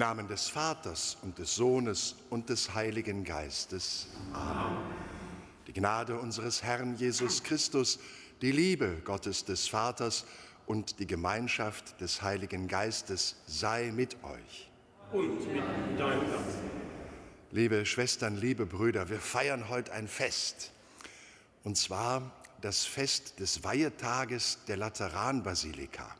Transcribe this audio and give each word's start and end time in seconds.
Namen 0.00 0.28
des 0.28 0.48
Vaters 0.48 1.18
und 1.20 1.38
des 1.38 1.54
Sohnes 1.54 2.16
und 2.30 2.48
des 2.48 2.74
Heiligen 2.74 3.22
Geistes. 3.22 4.06
Amen. 4.32 4.78
Die 5.66 5.74
Gnade 5.74 6.18
unseres 6.18 6.62
Herrn 6.62 6.96
Jesus 6.96 7.42
Christus, 7.42 7.98
die 8.40 8.50
Liebe 8.50 9.02
Gottes 9.04 9.44
des 9.44 9.68
Vaters 9.68 10.24
und 10.64 11.00
die 11.00 11.06
Gemeinschaft 11.06 12.00
des 12.00 12.22
Heiligen 12.22 12.66
Geistes 12.66 13.36
sei 13.46 13.92
mit 13.94 14.16
euch. 14.24 14.70
Und 15.12 15.46
mit 15.46 16.00
deinem. 16.00 16.22
Liebe 17.50 17.84
Schwestern, 17.84 18.36
liebe 18.36 18.64
Brüder, 18.64 19.10
wir 19.10 19.20
feiern 19.20 19.68
heute 19.68 19.92
ein 19.92 20.08
Fest. 20.08 20.72
Und 21.62 21.76
zwar 21.76 22.32
das 22.62 22.86
Fest 22.86 23.38
des 23.38 23.64
Weihetages 23.64 24.60
der 24.66 24.78
Lateranbasilika. 24.78 26.16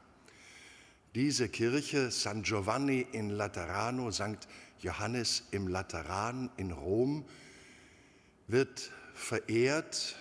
Diese 1.16 1.48
Kirche 1.48 2.12
San 2.12 2.44
Giovanni 2.44 3.04
in 3.10 3.30
Laterano, 3.30 4.12
St. 4.12 4.46
Johannes 4.78 5.42
im 5.50 5.66
Lateran 5.66 6.50
in 6.56 6.70
Rom, 6.70 7.24
wird 8.46 8.92
verehrt 9.14 10.14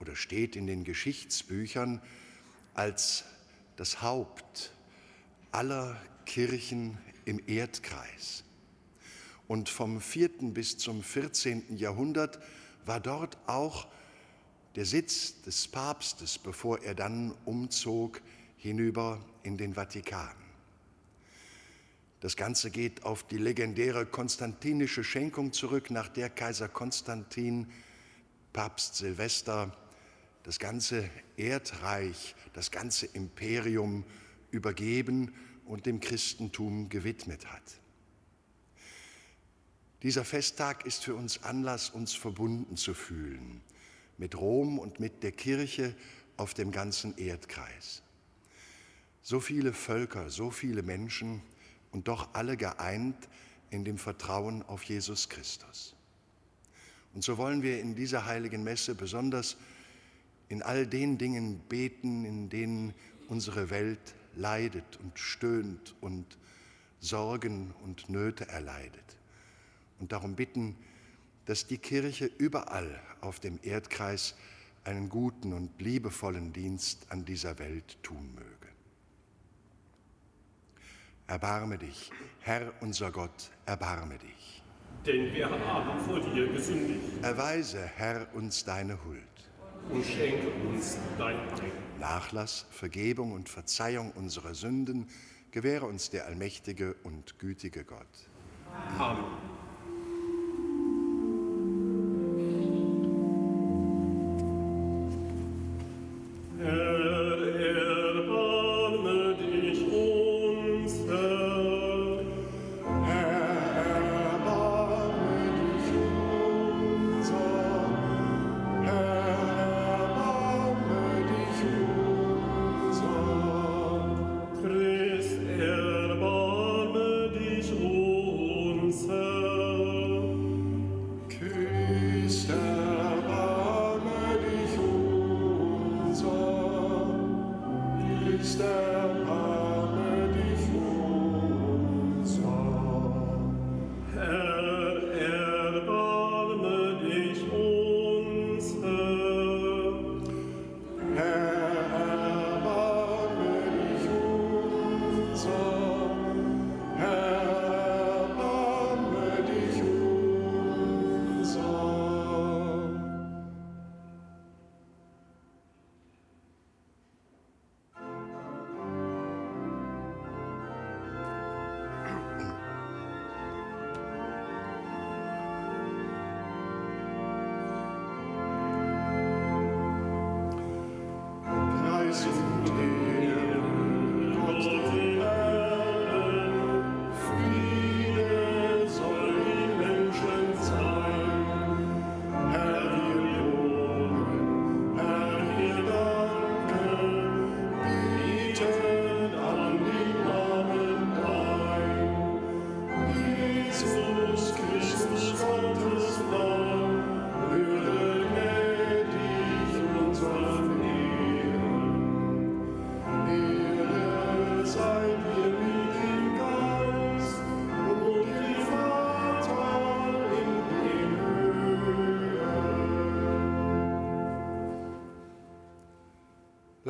oder 0.00 0.14
steht 0.14 0.56
in 0.56 0.66
den 0.66 0.84
Geschichtsbüchern 0.84 2.02
als 2.74 3.24
das 3.76 4.02
Haupt 4.02 4.74
aller 5.52 5.98
Kirchen 6.26 6.98
im 7.24 7.40
Erdkreis. 7.46 8.44
Und 9.48 9.70
vom 9.70 10.02
4. 10.02 10.28
bis 10.52 10.76
zum 10.76 11.02
14. 11.02 11.78
Jahrhundert 11.78 12.40
war 12.84 13.00
dort 13.00 13.38
auch 13.46 13.86
der 14.76 14.84
Sitz 14.84 15.40
des 15.40 15.66
Papstes, 15.66 16.36
bevor 16.36 16.82
er 16.82 16.94
dann 16.94 17.34
umzog 17.46 18.20
hinüber 18.64 19.20
in 19.42 19.58
den 19.58 19.74
Vatikan. 19.74 20.34
Das 22.20 22.34
Ganze 22.34 22.70
geht 22.70 23.04
auf 23.04 23.22
die 23.22 23.36
legendäre 23.36 24.06
konstantinische 24.06 25.04
Schenkung 25.04 25.52
zurück, 25.52 25.90
nach 25.90 26.08
der 26.08 26.30
Kaiser 26.30 26.68
Konstantin, 26.68 27.70
Papst 28.54 28.94
Silvester, 28.96 29.76
das 30.44 30.58
ganze 30.58 31.10
Erdreich, 31.36 32.34
das 32.54 32.70
ganze 32.70 33.04
Imperium 33.04 34.02
übergeben 34.50 35.34
und 35.66 35.84
dem 35.84 36.00
Christentum 36.00 36.88
gewidmet 36.88 37.44
hat. 37.52 37.62
Dieser 40.02 40.24
Festtag 40.24 40.86
ist 40.86 41.04
für 41.04 41.14
uns 41.14 41.42
Anlass, 41.42 41.90
uns 41.90 42.14
verbunden 42.14 42.78
zu 42.78 42.94
fühlen 42.94 43.60
mit 44.16 44.34
Rom 44.36 44.78
und 44.78 45.00
mit 45.00 45.22
der 45.22 45.32
Kirche 45.32 45.94
auf 46.38 46.54
dem 46.54 46.70
ganzen 46.70 47.18
Erdkreis. 47.18 48.03
So 49.24 49.40
viele 49.40 49.72
Völker, 49.72 50.28
so 50.28 50.50
viele 50.50 50.82
Menschen 50.82 51.40
und 51.92 52.08
doch 52.08 52.28
alle 52.34 52.58
geeint 52.58 53.16
in 53.70 53.82
dem 53.82 53.96
Vertrauen 53.96 54.62
auf 54.64 54.82
Jesus 54.82 55.30
Christus. 55.30 55.94
Und 57.14 57.24
so 57.24 57.38
wollen 57.38 57.62
wir 57.62 57.80
in 57.80 57.94
dieser 57.94 58.26
heiligen 58.26 58.62
Messe 58.62 58.94
besonders 58.94 59.56
in 60.50 60.62
all 60.62 60.86
den 60.86 61.16
Dingen 61.16 61.58
beten, 61.70 62.26
in 62.26 62.50
denen 62.50 62.92
unsere 63.28 63.70
Welt 63.70 64.14
leidet 64.36 64.98
und 65.02 65.18
stöhnt 65.18 65.94
und 66.02 66.36
Sorgen 67.00 67.72
und 67.82 68.10
Nöte 68.10 68.46
erleidet. 68.48 69.16
Und 70.00 70.12
darum 70.12 70.34
bitten, 70.34 70.76
dass 71.46 71.66
die 71.66 71.78
Kirche 71.78 72.26
überall 72.36 73.00
auf 73.22 73.40
dem 73.40 73.58
Erdkreis 73.62 74.34
einen 74.84 75.08
guten 75.08 75.54
und 75.54 75.80
liebevollen 75.80 76.52
Dienst 76.52 77.06
an 77.10 77.24
dieser 77.24 77.58
Welt 77.58 77.96
tun 78.02 78.34
möge. 78.34 78.53
Erbarme 81.26 81.78
dich, 81.78 82.10
Herr 82.40 82.72
unser 82.80 83.10
Gott, 83.10 83.50
erbarme 83.64 84.18
dich. 84.18 84.62
Denn 85.06 85.32
wir 85.32 85.48
haben 85.48 85.98
vor 86.00 86.20
dir 86.20 86.48
gesündigt. 86.48 87.00
Erweise, 87.22 87.82
Herr, 87.96 88.26
uns 88.34 88.64
deine 88.64 89.02
Huld. 89.04 89.22
Und 89.90 90.04
schenke 90.04 90.48
uns 90.68 90.98
dein 91.18 91.36
Heil. 91.36 91.72
Nachlass, 91.98 92.66
Vergebung 92.70 93.32
und 93.32 93.48
Verzeihung 93.48 94.12
unserer 94.12 94.54
Sünden 94.54 95.08
gewähre 95.50 95.86
uns 95.86 96.10
der 96.10 96.26
allmächtige 96.26 96.94
und 97.04 97.38
gütige 97.38 97.84
Gott. 97.84 98.28
Amen. 98.98 99.24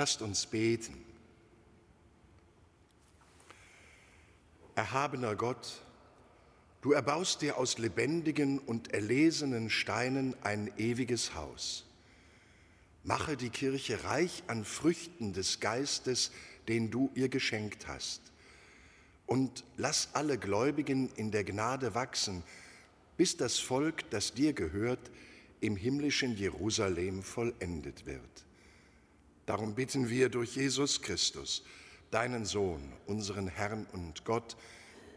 Lasst 0.05 0.21
uns 0.21 0.45
beten. 0.45 1.03
Erhabener 4.75 5.35
Gott, 5.35 5.81
du 6.83 6.93
erbaust 6.93 7.41
dir 7.41 7.56
aus 7.56 7.79
lebendigen 7.79 8.59
und 8.59 8.93
erlesenen 8.93 9.71
Steinen 9.71 10.37
ein 10.43 10.71
ewiges 10.77 11.35
Haus. 11.35 11.87
Mache 13.03 13.39
die 13.39 13.49
Kirche 13.49 14.05
reich 14.05 14.43
an 14.47 14.67
Früchten 14.67 15.33
des 15.33 15.61
Geistes, 15.61 16.33
den 16.69 16.91
du 16.91 17.11
ihr 17.15 17.31
geschenkt 17.31 17.89
hast. 17.89 18.21
Und 19.25 19.65
lass 19.79 20.11
alle 20.12 20.37
Gläubigen 20.37 21.09
in 21.17 21.31
der 21.31 21.45
Gnade 21.45 21.95
wachsen, 21.95 22.43
bis 23.17 23.39
das 23.39 23.59
Volk, 23.59 24.11
das 24.11 24.35
dir 24.35 24.53
gehört, 24.53 25.11
im 25.62 25.77
himmlischen 25.77 26.37
Jerusalem 26.37 27.23
vollendet 27.23 28.05
wird. 28.05 28.45
Darum 29.46 29.75
bitten 29.75 30.08
wir 30.08 30.29
durch 30.31 30.56
Jesus 30.56 31.02
Christus, 31.02 31.64
deinen 32.11 32.44
Sohn, 32.46 32.93
unseren 33.06 33.46
Herrn 33.49 33.87
und 33.93 34.25
Gott, 34.25 34.56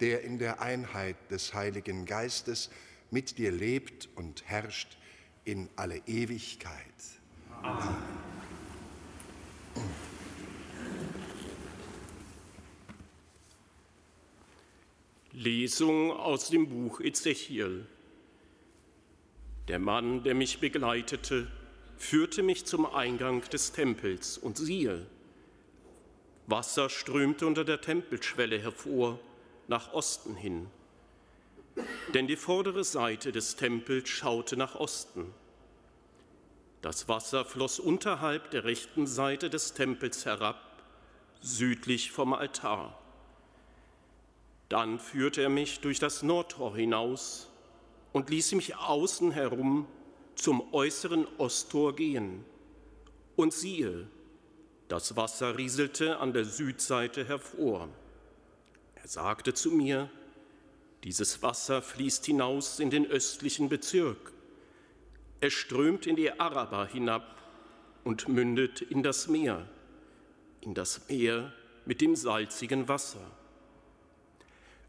der 0.02 0.24
in 0.24 0.38
der 0.38 0.62
Einheit 0.62 1.16
des 1.32 1.54
Heiligen 1.54 2.06
Geistes 2.06 2.70
mit 3.10 3.38
dir 3.38 3.52
lebt 3.52 4.10
und 4.16 4.44
herrscht 4.46 4.98
in 5.46 5.70
alle 5.76 5.98
Ewigkeit. 6.08 6.74
Amen. 7.62 7.96
Lesung 15.32 16.12
aus 16.12 16.50
dem 16.50 16.68
Buch 16.68 17.00
Ezechiel. 17.00 17.86
Der 19.68 19.78
Mann, 19.78 20.24
der 20.24 20.34
mich 20.34 20.60
begleitete, 20.60 21.48
führte 21.98 22.44
mich 22.44 22.66
zum 22.66 22.86
Eingang 22.86 23.42
des 23.50 23.72
Tempels 23.72 24.38
und 24.38 24.58
siehe, 24.58 25.06
Wasser 26.46 26.90
strömte 26.90 27.46
unter 27.46 27.66
der 27.66 27.82
Tempelschwelle 27.82 28.58
hervor, 28.58 29.20
nach 29.68 29.92
Osten 29.92 30.36
hin. 30.36 30.68
Denn 32.14 32.26
die 32.26 32.38
vordere 32.38 32.86
Seite 32.86 33.34
des 33.34 33.58
Tempels 33.58 34.08
schaute 34.08 34.56
nach 34.56 34.76
Osten. 34.76 35.34
Das 36.82 37.10
Wasser 37.10 37.44
floss 37.44 37.80
unterhalb 37.80 38.52
der 38.52 38.64
rechten 38.64 39.08
Seite 39.08 39.50
des 39.50 39.74
Tempels 39.74 40.26
herab, 40.26 40.62
südlich 41.42 42.12
vom 42.12 42.32
Altar. 42.34 42.98
Dann 44.70 45.00
führte 45.00 45.42
er 45.42 45.50
mich 45.50 45.82
durch 45.82 46.00
das 46.00 46.24
Nordtor 46.24 46.76
hinaus 46.78 47.50
und 48.14 48.30
ließ 48.30 48.54
mich 48.54 48.78
außen 48.78 49.32
herum 49.32 49.88
zum 50.38 50.74
äußeren 50.74 51.28
Osttor 51.38 51.96
gehen. 51.96 52.46
Und 53.36 53.54
siehe, 53.54 54.08
das 54.88 55.16
Wasser 55.16 55.58
rieselte 55.58 56.18
an 56.20 56.32
der 56.34 56.46
Südseite 56.46 57.26
hervor. 57.26 57.90
Er 58.96 59.08
sagte 59.08 59.54
zu 59.54 59.72
mir, 59.72 60.10
dieses 61.04 61.44
Wasser 61.44 61.82
fließt 61.82 62.26
hinaus 62.26 62.80
in 62.80 62.90
den 62.90 63.06
östlichen 63.06 63.70
Bezirk. 63.70 64.32
Es 65.40 65.54
strömt 65.54 66.08
in 66.08 66.16
die 66.16 66.40
Araber 66.40 66.88
hinab 66.88 67.36
und 68.04 68.28
mündet 68.28 68.82
in 68.82 69.04
das 69.04 69.28
Meer, 69.28 69.68
in 70.62 70.74
das 70.74 71.08
Meer 71.10 71.54
mit 71.86 72.02
dem 72.02 72.16
salzigen 72.16 72.88
Wasser. 72.88 73.32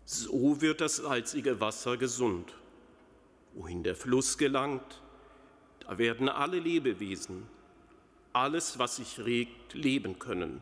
So 0.05 0.61
wird 0.61 0.81
das 0.81 0.97
salzige 0.97 1.61
Wasser 1.61 1.97
gesund. 1.97 2.55
Wohin 3.55 3.83
der 3.83 3.95
Fluss 3.95 4.39
gelangt, 4.39 5.03
werden 5.97 6.29
alle 6.29 6.59
Lebewesen, 6.59 7.47
alles, 8.33 8.79
was 8.79 8.97
sich 8.97 9.21
regt, 9.21 9.75
leben 9.75 10.19
können. 10.19 10.61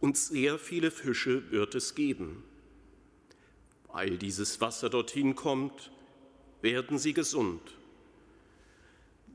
Und 0.00 0.16
sehr 0.16 0.58
viele 0.58 0.90
Fische 0.90 1.50
wird 1.52 1.76
es 1.76 1.94
geben. 1.94 2.42
Weil 3.86 4.18
dieses 4.18 4.60
Wasser 4.60 4.90
dorthin 4.90 5.36
kommt, 5.36 5.92
werden 6.60 6.98
sie 6.98 7.12
gesund. 7.12 7.60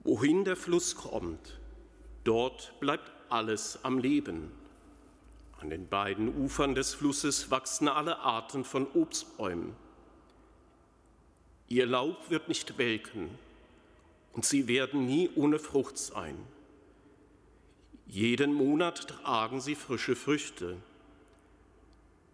Wohin 0.03 0.44
der 0.44 0.58
Fluss 0.58 0.96
kommt, 0.96 1.60
dort 2.24 2.77
bleibt 2.80 3.12
alles 3.30 3.80
am 3.84 4.00
Leben. 4.00 4.51
An 5.60 5.70
den 5.70 5.88
beiden 5.88 6.30
Ufern 6.44 6.75
des 6.75 6.94
Flusses 6.94 7.50
wachsen 7.50 7.88
alle 7.88 8.20
Arten 8.20 8.63
von 8.63 8.88
Obstbäumen. 8.94 9.75
Ihr 11.68 11.86
Laub 11.86 12.30
wird 12.30 12.48
nicht 12.48 12.77
welken, 12.77 13.30
und 14.38 14.46
sie 14.46 14.67
werden 14.67 15.08
nie 15.08 15.32
ohne 15.34 15.58
Frucht 15.58 15.98
sein. 15.98 16.38
Jeden 18.06 18.53
Monat 18.53 19.08
tragen 19.08 19.60
sie 19.60 19.74
frische 19.74 20.15
Früchte, 20.15 20.77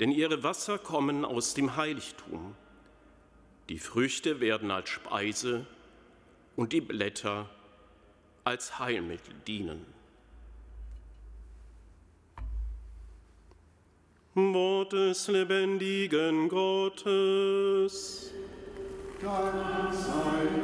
denn 0.01 0.11
ihre 0.11 0.43
Wasser 0.43 0.77
kommen 0.77 1.23
aus 1.23 1.53
dem 1.53 1.77
Heiligtum. 1.77 2.55
Die 3.69 3.79
Früchte 3.79 4.41
werden 4.41 4.69
als 4.69 4.89
Speise 4.89 5.65
und 6.57 6.73
die 6.73 6.81
Blätter 6.81 7.49
als 8.43 8.79
Heilmittel 8.79 9.35
dienen. 9.47 9.85
Wort 14.35 14.91
des 14.91 15.29
lebendigen 15.29 16.49
Gottes. 16.49 18.33
Dank 19.21 19.93
sei 19.93 20.63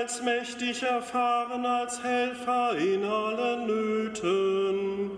als 0.00 0.22
mächtig 0.22 0.82
erfahren, 0.82 1.66
als 1.66 2.02
Helfer 2.02 2.74
in 2.78 3.04
allen 3.04 3.66
Nöten. 3.66 5.10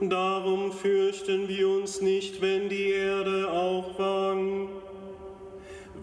Darum 0.00 0.72
fürchten 0.72 1.48
wir 1.48 1.68
uns 1.68 2.02
nicht, 2.02 2.42
wenn 2.42 2.68
die 2.68 2.90
Erde 2.90 3.50
auch 3.50 3.98
wankt. 3.98 4.70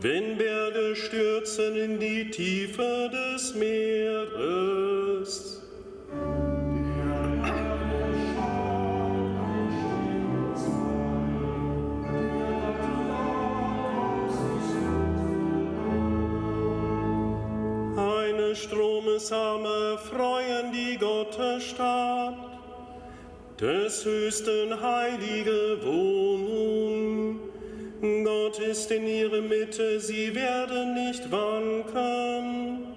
Wenn 0.01 0.37
Berge 0.37 0.95
stürzen 0.95 1.75
in 1.75 1.99
die 1.99 2.31
Tiefe 2.31 3.11
des 3.13 3.53
Meeres. 3.53 4.92
Stromesame 19.23 19.97
freuen 19.97 20.73
die 20.73 20.97
Gottesstadt, 20.97 22.35
des 23.59 24.03
höchsten 24.03 24.81
heilige 24.81 25.77
Wohnung. 25.81 27.39
Gott 28.25 28.59
ist 28.59 28.91
in 28.91 29.07
ihrer 29.07 29.41
Mitte, 29.41 30.01
sie 30.01 30.35
werden 30.35 30.93
nicht 30.95 31.31
wanken. 31.31 32.95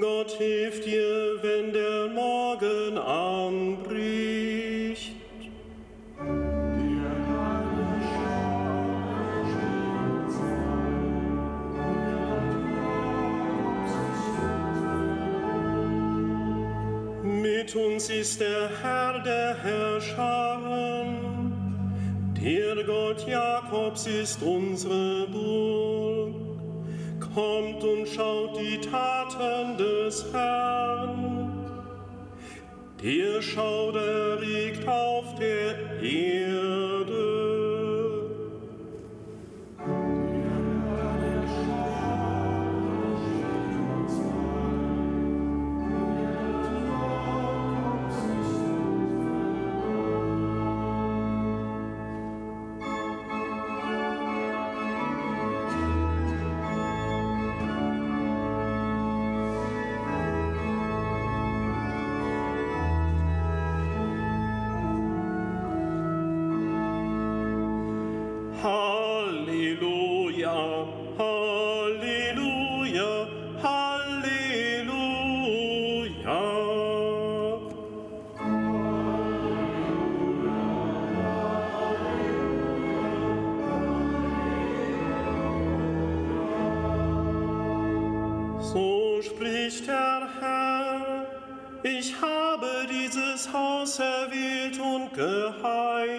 Gott 0.00 0.30
hilft 0.38 0.86
ihr, 0.86 1.42
wenn 1.42 1.72
der 1.72 2.06
Morgen 2.08 2.96
anbricht. 2.96 3.93
Mit 17.64 17.76
uns 17.76 18.10
ist 18.10 18.42
der 18.42 18.68
Herr 18.82 19.20
der 19.20 19.56
Herrscharen, 19.62 21.16
der 22.38 22.84
Gott 22.84 23.26
Jakobs 23.26 24.06
ist 24.06 24.42
unsere 24.42 25.26
Burg. 25.28 26.34
Kommt 27.34 27.82
und 27.82 28.06
schaut 28.06 28.60
die 28.60 28.78
Taten 28.82 29.78
des 29.78 30.30
Herrn. 30.30 31.54
Der 33.02 33.40
Schauder 33.40 34.42
regt 34.42 34.86
auf 34.86 35.34
der 35.36 36.02
Erde. 36.02 36.93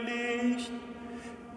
Geheiligt, 0.04 0.72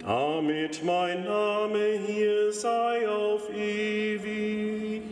damit 0.01 0.85
mein 0.85 1.25
Name 1.25 1.99
hier 2.07 2.53
sei 2.53 3.09
auf 3.09 3.49
ewig. 3.55 5.03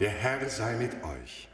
Der 0.00 0.10
Herr 0.10 0.48
sei 0.48 0.76
mit 0.76 0.92
euch. 1.02 1.48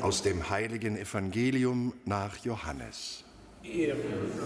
Aus 0.00 0.22
dem 0.22 0.48
heiligen 0.48 0.96
Evangelium 0.96 1.92
nach 2.04 2.36
Johannes. 2.38 3.24
Ehre 3.62 3.96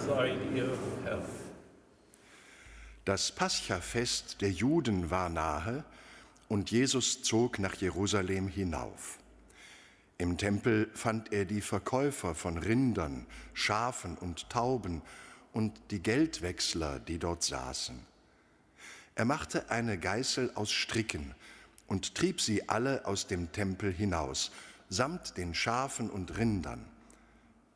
sei 0.06 0.34
dir, 0.52 0.70
Herr. 1.04 1.22
Das 3.06 3.32
Paschafest 3.32 4.42
der 4.42 4.50
Juden 4.50 5.10
war 5.10 5.30
nahe 5.30 5.84
und 6.48 6.70
Jesus 6.70 7.22
zog 7.22 7.58
nach 7.58 7.74
Jerusalem 7.76 8.46
hinauf. 8.46 9.18
Im 10.18 10.36
Tempel 10.36 10.90
fand 10.92 11.32
er 11.32 11.46
die 11.46 11.62
Verkäufer 11.62 12.34
von 12.34 12.58
Rindern, 12.58 13.26
Schafen 13.54 14.18
und 14.18 14.50
Tauben 14.50 15.00
und 15.54 15.80
die 15.90 16.02
Geldwechsler, 16.02 16.98
die 16.98 17.18
dort 17.18 17.42
saßen. 17.42 17.98
Er 19.14 19.24
machte 19.24 19.70
eine 19.70 19.98
Geißel 19.98 20.52
aus 20.54 20.70
Stricken 20.70 21.34
und 21.86 22.14
trieb 22.14 22.42
sie 22.42 22.68
alle 22.68 23.06
aus 23.06 23.26
dem 23.26 23.50
Tempel 23.50 23.92
hinaus, 23.92 24.52
samt 24.90 25.38
den 25.38 25.54
Schafen 25.54 26.10
und 26.10 26.36
Rindern. 26.36 26.84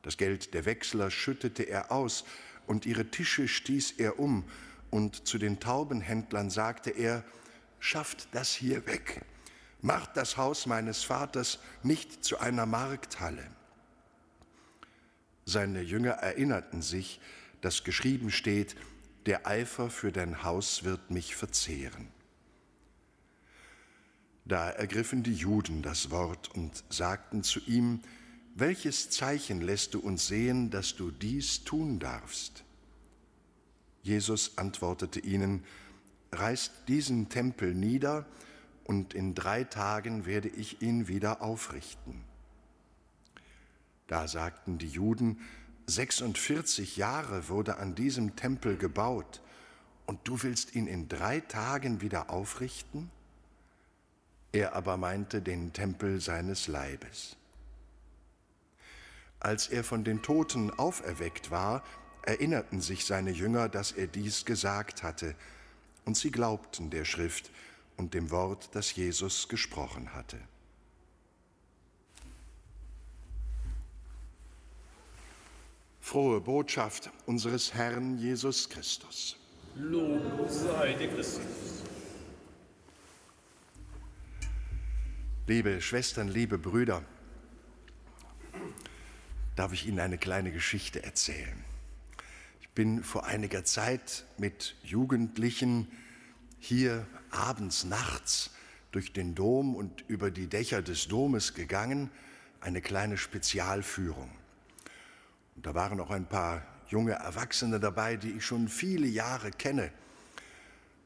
Das 0.02 0.18
Geld 0.18 0.52
der 0.52 0.66
Wechsler 0.66 1.10
schüttete 1.10 1.62
er 1.62 1.90
aus, 1.90 2.24
und 2.66 2.86
ihre 2.86 3.06
Tische 3.10 3.48
stieß 3.48 3.92
er 3.98 4.18
um, 4.18 4.44
und 4.94 5.26
zu 5.26 5.38
den 5.38 5.58
Taubenhändlern 5.58 6.50
sagte 6.50 6.90
er, 6.90 7.24
Schafft 7.80 8.28
das 8.30 8.54
hier 8.54 8.86
weg, 8.86 9.22
macht 9.82 10.16
das 10.16 10.36
Haus 10.36 10.66
meines 10.66 11.02
Vaters 11.02 11.58
nicht 11.82 12.24
zu 12.24 12.38
einer 12.38 12.64
Markthalle. 12.64 13.44
Seine 15.44 15.82
Jünger 15.82 16.12
erinnerten 16.12 16.80
sich, 16.80 17.20
dass 17.60 17.82
geschrieben 17.82 18.30
steht, 18.30 18.76
der 19.26 19.48
Eifer 19.48 19.90
für 19.90 20.12
dein 20.12 20.44
Haus 20.44 20.84
wird 20.84 21.10
mich 21.10 21.34
verzehren. 21.34 22.08
Da 24.44 24.70
ergriffen 24.70 25.24
die 25.24 25.34
Juden 25.34 25.82
das 25.82 26.12
Wort 26.12 26.54
und 26.54 26.84
sagten 26.88 27.42
zu 27.42 27.58
ihm, 27.66 28.00
welches 28.54 29.10
Zeichen 29.10 29.60
lässt 29.60 29.92
du 29.94 29.98
uns 29.98 30.28
sehen, 30.28 30.70
dass 30.70 30.94
du 30.94 31.10
dies 31.10 31.64
tun 31.64 31.98
darfst? 31.98 32.63
Jesus 34.04 34.58
antwortete 34.58 35.18
ihnen, 35.18 35.64
reißt 36.30 36.72
diesen 36.88 37.30
Tempel 37.30 37.74
nieder, 37.74 38.26
und 38.84 39.14
in 39.14 39.34
drei 39.34 39.64
Tagen 39.64 40.26
werde 40.26 40.48
ich 40.48 40.82
ihn 40.82 41.08
wieder 41.08 41.40
aufrichten. 41.40 42.22
Da 44.06 44.28
sagten 44.28 44.76
die 44.76 44.88
Juden, 44.88 45.40
46 45.86 46.98
Jahre 46.98 47.48
wurde 47.48 47.78
an 47.78 47.94
diesem 47.94 48.36
Tempel 48.36 48.76
gebaut, 48.76 49.40
und 50.04 50.20
du 50.24 50.42
willst 50.42 50.74
ihn 50.74 50.86
in 50.86 51.08
drei 51.08 51.40
Tagen 51.40 52.02
wieder 52.02 52.28
aufrichten? 52.28 53.10
Er 54.52 54.74
aber 54.74 54.98
meinte 54.98 55.40
den 55.40 55.72
Tempel 55.72 56.20
seines 56.20 56.68
Leibes. 56.68 57.36
Als 59.40 59.68
er 59.68 59.82
von 59.82 60.04
den 60.04 60.20
Toten 60.20 60.70
auferweckt 60.70 61.50
war, 61.50 61.82
erinnerten 62.26 62.80
sich 62.80 63.04
seine 63.04 63.30
Jünger, 63.30 63.68
dass 63.68 63.92
er 63.92 64.06
dies 64.06 64.44
gesagt 64.44 65.02
hatte, 65.02 65.34
und 66.04 66.16
sie 66.16 66.30
glaubten 66.30 66.90
der 66.90 67.04
Schrift 67.04 67.50
und 67.96 68.14
dem 68.14 68.30
Wort, 68.30 68.70
das 68.72 68.94
Jesus 68.94 69.48
gesprochen 69.48 70.14
hatte. 70.14 70.38
Frohe 76.00 76.40
Botschaft 76.40 77.10
unseres 77.24 77.72
Herrn 77.72 78.18
Jesus 78.18 78.68
Christus. 78.68 79.36
Lob 79.76 80.48
sei 80.48 80.92
dir 80.92 81.08
Christus. 81.08 81.42
Liebe 85.46 85.80
Schwestern, 85.80 86.28
liebe 86.28 86.58
Brüder, 86.58 87.02
darf 89.56 89.72
ich 89.72 89.86
Ihnen 89.86 90.00
eine 90.00 90.18
kleine 90.18 90.52
Geschichte 90.52 91.02
erzählen. 91.02 91.64
Bin 92.74 93.02
vor 93.02 93.26
einiger 93.26 93.64
Zeit 93.64 94.24
mit 94.36 94.74
Jugendlichen 94.82 95.88
hier 96.58 97.06
abends, 97.30 97.84
nachts 97.84 98.50
durch 98.90 99.12
den 99.12 99.34
Dom 99.34 99.74
und 99.74 100.04
über 100.08 100.30
die 100.30 100.46
Dächer 100.46 100.82
des 100.82 101.08
Domes 101.08 101.54
gegangen, 101.54 102.10
eine 102.60 102.80
kleine 102.80 103.18
Spezialführung. 103.18 104.30
Und 105.56 105.66
da 105.66 105.74
waren 105.74 106.00
auch 106.00 106.10
ein 106.10 106.26
paar 106.26 106.62
junge 106.88 107.12
Erwachsene 107.12 107.80
dabei, 107.80 108.16
die 108.16 108.32
ich 108.32 108.44
schon 108.44 108.68
viele 108.68 109.06
Jahre 109.06 109.50
kenne, 109.50 109.92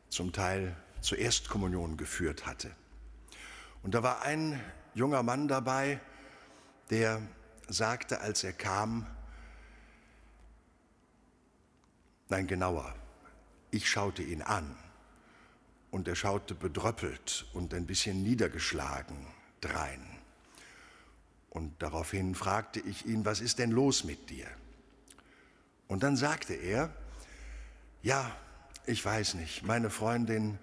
zum 0.08 0.32
Teil 0.32 0.76
zur 1.00 1.18
Erstkommunion 1.18 1.96
geführt 1.96 2.46
hatte. 2.46 2.70
Und 3.82 3.94
da 3.94 4.02
war 4.02 4.22
ein 4.22 4.60
junger 4.94 5.22
Mann 5.22 5.48
dabei, 5.48 6.00
der 6.90 7.20
sagte, 7.68 8.20
als 8.20 8.44
er 8.44 8.52
kam, 8.52 9.06
nein 12.30 12.46
genauer, 12.46 12.94
ich 13.70 13.88
schaute 13.88 14.22
ihn 14.22 14.42
an 14.42 14.76
und 15.90 16.08
er 16.08 16.16
schaute 16.16 16.54
bedröppelt 16.54 17.46
und 17.52 17.74
ein 17.74 17.86
bisschen 17.86 18.22
niedergeschlagen 18.22 19.16
drein. 19.60 20.04
Und 21.50 21.82
daraufhin 21.82 22.34
fragte 22.34 22.80
ich 22.80 23.06
ihn, 23.06 23.24
was 23.24 23.40
ist 23.40 23.58
denn 23.58 23.70
los 23.70 24.04
mit 24.04 24.30
dir? 24.30 24.46
Und 25.88 26.02
dann 26.02 26.16
sagte 26.16 26.54
er, 26.54 26.94
ja, 28.02 28.30
ich 28.86 29.04
weiß 29.04 29.34
nicht, 29.34 29.64
meine 29.64 29.90
Freundin 29.90 30.58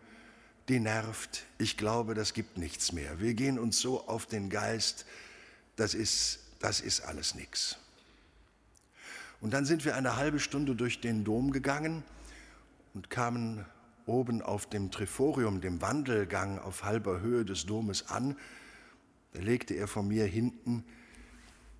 die 0.67 0.79
nervt. 0.79 1.45
Ich 1.57 1.77
glaube, 1.77 2.13
das 2.15 2.33
gibt 2.33 2.57
nichts 2.57 2.91
mehr. 2.91 3.19
Wir 3.19 3.33
gehen 3.33 3.59
uns 3.59 3.79
so 3.79 4.07
auf 4.07 4.25
den 4.25 4.49
Geist, 4.49 5.05
das 5.75 5.93
ist, 5.93 6.39
das 6.59 6.79
ist 6.79 7.01
alles 7.01 7.35
nichts. 7.35 7.77
Und 9.45 9.51
dann 9.51 9.63
sind 9.63 9.85
wir 9.85 9.95
eine 9.95 10.15
halbe 10.15 10.39
Stunde 10.39 10.73
durch 10.73 11.01
den 11.01 11.23
Dom 11.23 11.51
gegangen 11.51 12.01
und 12.95 13.11
kamen 13.11 13.63
oben 14.07 14.41
auf 14.41 14.67
dem 14.67 14.89
Triforium, 14.89 15.61
dem 15.61 15.83
Wandelgang 15.83 16.57
auf 16.57 16.83
halber 16.83 17.19
Höhe 17.19 17.45
des 17.45 17.67
Domes 17.67 18.09
an. 18.09 18.35
Da 19.33 19.41
legte 19.41 19.75
er 19.75 19.87
von 19.87 20.07
mir 20.07 20.25
hinten 20.25 20.83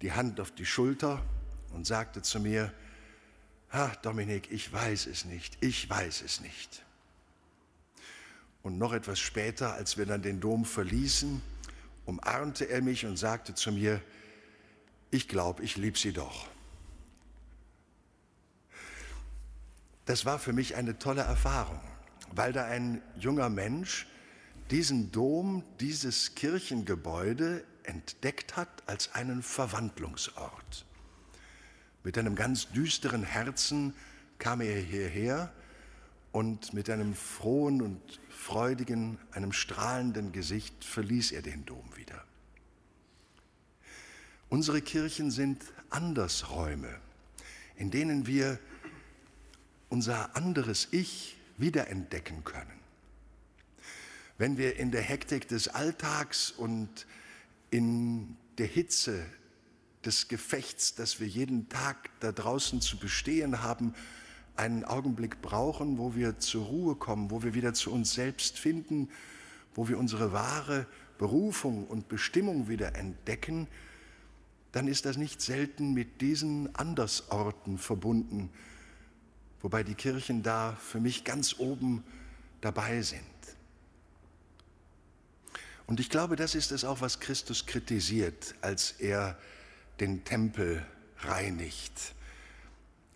die 0.04 0.12
Hand 0.12 0.40
auf 0.40 0.52
die 0.52 0.68
Schulter 0.68 1.26
und 1.74 1.88
sagte 1.88 2.22
zu 2.22 2.40
mir, 2.40 2.72
Ha, 3.74 3.92
Dominik, 4.04 4.52
ich 4.52 4.72
weiß 4.72 5.08
es 5.08 5.26
nicht, 5.26 5.58
ich 5.60 5.90
weiß 5.90 6.22
es 6.22 6.42
nicht. 6.42 6.86
Und 8.62 8.78
noch 8.78 8.94
etwas 8.94 9.18
später, 9.18 9.74
als 9.74 9.98
wir 9.98 10.06
dann 10.06 10.22
den 10.22 10.40
Dom 10.40 10.66
verließen, 10.66 11.42
umarmte 12.06 12.70
er 12.70 12.84
mich 12.84 13.08
und 13.08 13.18
sagte 13.18 13.56
zu 13.56 13.72
mir, 13.72 14.02
ich 15.10 15.28
glaube, 15.28 15.64
ich 15.64 15.78
liebe 15.78 15.98
Sie 15.98 16.14
doch. 16.14 16.48
Das 20.06 20.26
war 20.26 20.38
für 20.38 20.54
mich 20.54 20.76
eine 20.76 21.00
tolle 21.00 21.22
Erfahrung, 21.22 21.82
weil 22.32 22.54
da 22.54 22.66
ein 22.66 23.02
junger 23.18 23.50
Mensch 23.50 24.08
diesen 24.72 25.12
Dom, 25.12 25.64
dieses 25.80 26.36
Kirchengebäude 26.36 27.64
entdeckt 27.84 28.56
hat 28.56 28.84
als 28.88 29.14
einen 29.14 29.44
Verwandlungsort. 29.44 30.86
Mit 32.04 32.18
einem 32.18 32.36
ganz 32.36 32.72
düsteren 32.72 33.24
Herzen 33.24 33.96
kam 34.38 34.62
er 34.62 34.80
hierher 34.80 35.52
und 36.32 36.74
mit 36.74 36.90
einem 36.90 37.16
frohen 37.16 37.82
und 37.82 38.02
freudigen, 38.30 39.18
einem 39.32 39.54
strahlenden 39.54 40.32
Gesicht 40.32 40.84
verließ 40.84 41.32
er 41.32 41.42
den 41.42 41.66
Dom 41.66 41.96
wieder. 41.96 42.24
Unsere 44.50 44.82
Kirchen 44.82 45.32
sind 45.32 45.64
Andersräume, 45.90 47.00
in 47.76 47.90
denen 47.90 48.28
wir 48.28 48.60
unser 49.96 50.36
anderes 50.36 50.90
Ich 50.92 51.38
wiederentdecken 51.58 52.44
können. 52.44 52.82
Wenn 54.38 54.58
wir 54.58 54.76
in 54.76 54.92
der 54.92 55.02
Hektik 55.02 55.48
des 55.48 55.70
Alltags 55.70 56.52
und 56.52 57.08
in 57.72 58.36
der 58.58 58.68
Hitze 58.68 59.26
des 60.04 60.28
Gefechts, 60.28 60.96
das 60.96 61.22
wir 61.22 61.28
jeden 61.28 61.70
Tag 61.70 62.10
da 62.20 62.34
draußen 62.34 62.82
zu 62.82 63.00
bestehen 63.00 63.64
haben, 63.64 63.94
einen 64.58 64.84
Augenblick 64.84 65.42
brauchen, 65.42 65.98
wo 65.98 66.14
wir 66.14 66.40
zur 66.40 66.66
Ruhe 66.66 66.96
kommen, 66.96 67.32
wo 67.32 67.42
wir 67.42 67.54
wieder 67.54 67.74
zu 67.74 67.90
uns 67.94 68.14
selbst 68.14 68.60
finden, 68.60 69.08
wo 69.76 69.88
wir 69.88 69.98
unsere 69.98 70.34
wahre 70.34 70.88
Berufung 71.18 71.88
und 71.88 72.10
Bestimmung 72.10 72.68
wieder 72.68 72.96
entdecken, 72.96 73.70
dann 74.74 74.90
ist 74.90 75.06
das 75.06 75.16
nicht 75.16 75.42
selten 75.42 75.94
mit 75.94 76.20
diesen 76.20 76.76
Andersorten 76.76 77.78
verbunden, 77.78 78.50
wobei 79.66 79.82
die 79.82 79.96
Kirchen 79.96 80.44
da 80.44 80.76
für 80.76 81.00
mich 81.00 81.24
ganz 81.24 81.56
oben 81.58 82.04
dabei 82.62 83.02
sind. 83.02 83.24
Und 85.88 86.00
ich 86.00 86.12
glaube, 86.12 86.36
das 86.36 86.54
ist 86.54 86.72
es 86.72 86.86
auch, 86.86 87.02
was 87.02 87.20
Christus 87.20 87.66
kritisiert, 87.66 88.54
als 88.62 88.92
er 89.00 89.36
den 90.00 90.24
Tempel 90.24 90.86
reinigt, 91.18 92.14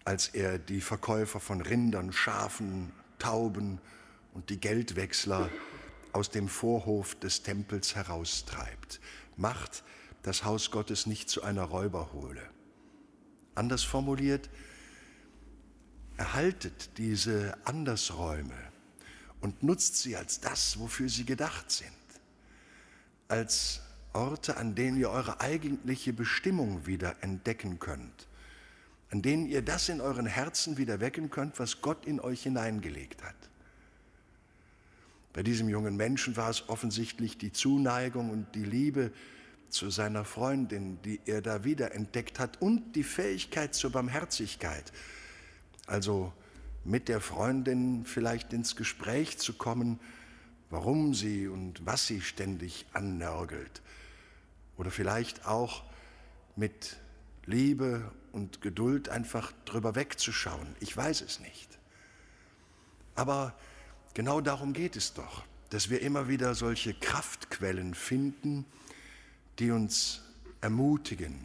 als 0.05 0.29
er 0.29 0.57
die 0.57 0.81
Verkäufer 0.81 1.39
von 1.39 1.61
Rindern, 1.61 2.11
Schafen, 2.11 2.93
Tauben 3.19 3.79
und 4.33 4.49
die 4.49 4.59
Geldwechsler 4.59 5.51
aus 6.13 6.31
dem 6.31 6.47
Vorhof 6.47 7.13
des 7.13 7.43
Tempels 7.43 7.93
heraustreibt. 7.93 8.99
Macht 9.37 9.83
das 10.23 10.43
Haus 10.45 10.71
Gottes 10.71 11.05
nicht 11.05 11.29
zu 11.29 11.43
einer 11.43 11.65
Räuberhole. 11.65 12.41
Anders 13.53 13.83
formuliert, 13.83 14.49
erhaltet 16.19 16.97
diese 16.97 17.57
Andersräume 17.63 18.57
und 19.39 19.63
nutzt 19.63 19.95
sie 19.99 20.17
als 20.17 20.41
das, 20.41 20.77
wofür 20.77 21.07
sie 21.07 21.23
gedacht 21.23 21.71
sind, 21.71 21.89
als 23.29 23.81
Orte, 24.11 24.57
an 24.57 24.75
denen 24.75 24.97
ihr 24.97 25.11
eure 25.11 25.39
eigentliche 25.39 26.11
Bestimmung 26.11 26.85
wieder 26.85 27.15
entdecken 27.21 27.79
könnt, 27.79 28.27
an 29.11 29.21
denen 29.21 29.45
ihr 29.45 29.61
das 29.61 29.87
in 29.87 30.01
euren 30.01 30.25
Herzen 30.25 30.77
wieder 30.77 30.99
wecken 30.99 31.29
könnt, 31.29 31.57
was 31.57 31.79
Gott 31.81 32.05
in 32.05 32.19
euch 32.19 32.43
hineingelegt 32.43 33.23
hat. 33.23 33.35
Bei 35.31 35.41
diesem 35.41 35.69
jungen 35.69 35.95
Menschen 35.95 36.35
war 36.35 36.49
es 36.49 36.67
offensichtlich 36.67 37.37
die 37.37 37.53
Zuneigung 37.53 38.29
und 38.29 38.55
die 38.55 38.65
Liebe 38.65 39.13
zu 39.69 39.89
seiner 39.89 40.25
Freundin, 40.25 41.01
die 41.03 41.21
er 41.25 41.41
da 41.41 41.63
wieder 41.63 41.93
entdeckt 41.93 42.39
hat, 42.39 42.61
und 42.61 42.97
die 42.97 43.03
Fähigkeit 43.03 43.73
zur 43.73 43.91
Barmherzigkeit, 43.91 44.91
also 45.89 46.31
mit 46.85 47.09
der 47.09 47.19
Freundin 47.19 48.05
vielleicht 48.05 48.53
ins 48.53 48.75
Gespräch 48.75 49.37
zu 49.37 49.53
kommen, 49.53 49.99
warum 50.69 51.13
sie 51.13 51.47
und 51.47 51.85
was 51.85 52.07
sie 52.07 52.21
ständig 52.21 52.85
annörgelt. 52.93 53.81
Oder 54.77 54.91
vielleicht 54.91 55.45
auch 55.45 55.83
mit 56.55 56.97
Liebe 57.45 58.11
und 58.31 58.61
Geduld 58.61 59.09
einfach 59.09 59.51
drüber 59.65 59.95
wegzuschauen. 59.95 60.75
Ich 60.79 60.95
weiß 60.95 61.21
es 61.21 61.39
nicht. 61.39 61.79
Aber 63.15 63.55
genau 64.13 64.39
darum 64.39 64.73
geht 64.73 64.95
es 64.95 65.13
doch, 65.13 65.43
dass 65.71 65.89
wir 65.89 66.01
immer 66.01 66.27
wieder 66.27 66.55
solche 66.55 66.93
Kraftquellen 66.93 67.95
finden, 67.95 68.65
die 69.57 69.71
uns 69.71 70.21
ermutigen, 70.61 71.43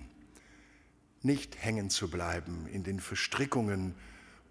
nicht 1.23 1.57
hängen 1.63 1.91
zu 1.91 2.09
bleiben 2.11 2.67
in 2.67 2.85
den 2.85 3.01
Verstrickungen 3.01 3.95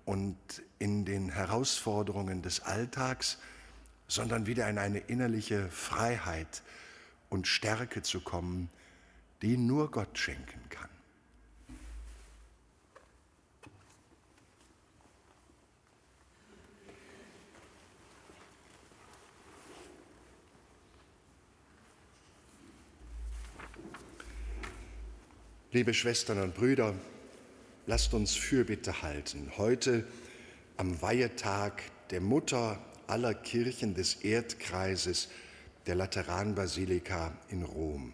und 0.06 0.38
in 0.80 1.06
den 1.06 1.30
Herausforderungen 1.30 2.42
des 2.42 2.62
Alltags, 2.62 3.38
sondern 4.08 4.46
wieder 4.46 4.70
in 4.70 4.78
eine 4.78 5.00
innerliche 5.00 5.70
Freiheit 5.70 6.62
und 7.30 7.48
Stärke 7.48 8.02
zu 8.02 8.22
kommen, 8.22 8.70
die 9.42 9.58
nur 9.58 9.92
Gott 9.92 10.18
schenken 10.18 10.70
kann. 10.70 10.90
Liebe 25.72 25.96
Schwestern 25.96 26.40
und 26.40 26.54
Brüder, 26.54 26.94
lasst 27.86 28.14
uns 28.14 28.36
Fürbitte 28.36 29.02
halten. 29.02 29.52
Heute 29.58 30.06
am 30.78 31.02
Weihetag 31.02 31.82
der 32.10 32.22
Mutter 32.22 32.80
aller 33.08 33.34
Kirchen 33.34 33.94
des 33.94 34.16
Erdkreises 34.16 35.30
der 35.86 35.96
Lateranbasilika 35.96 37.38
in 37.50 37.64
Rom. 37.64 38.14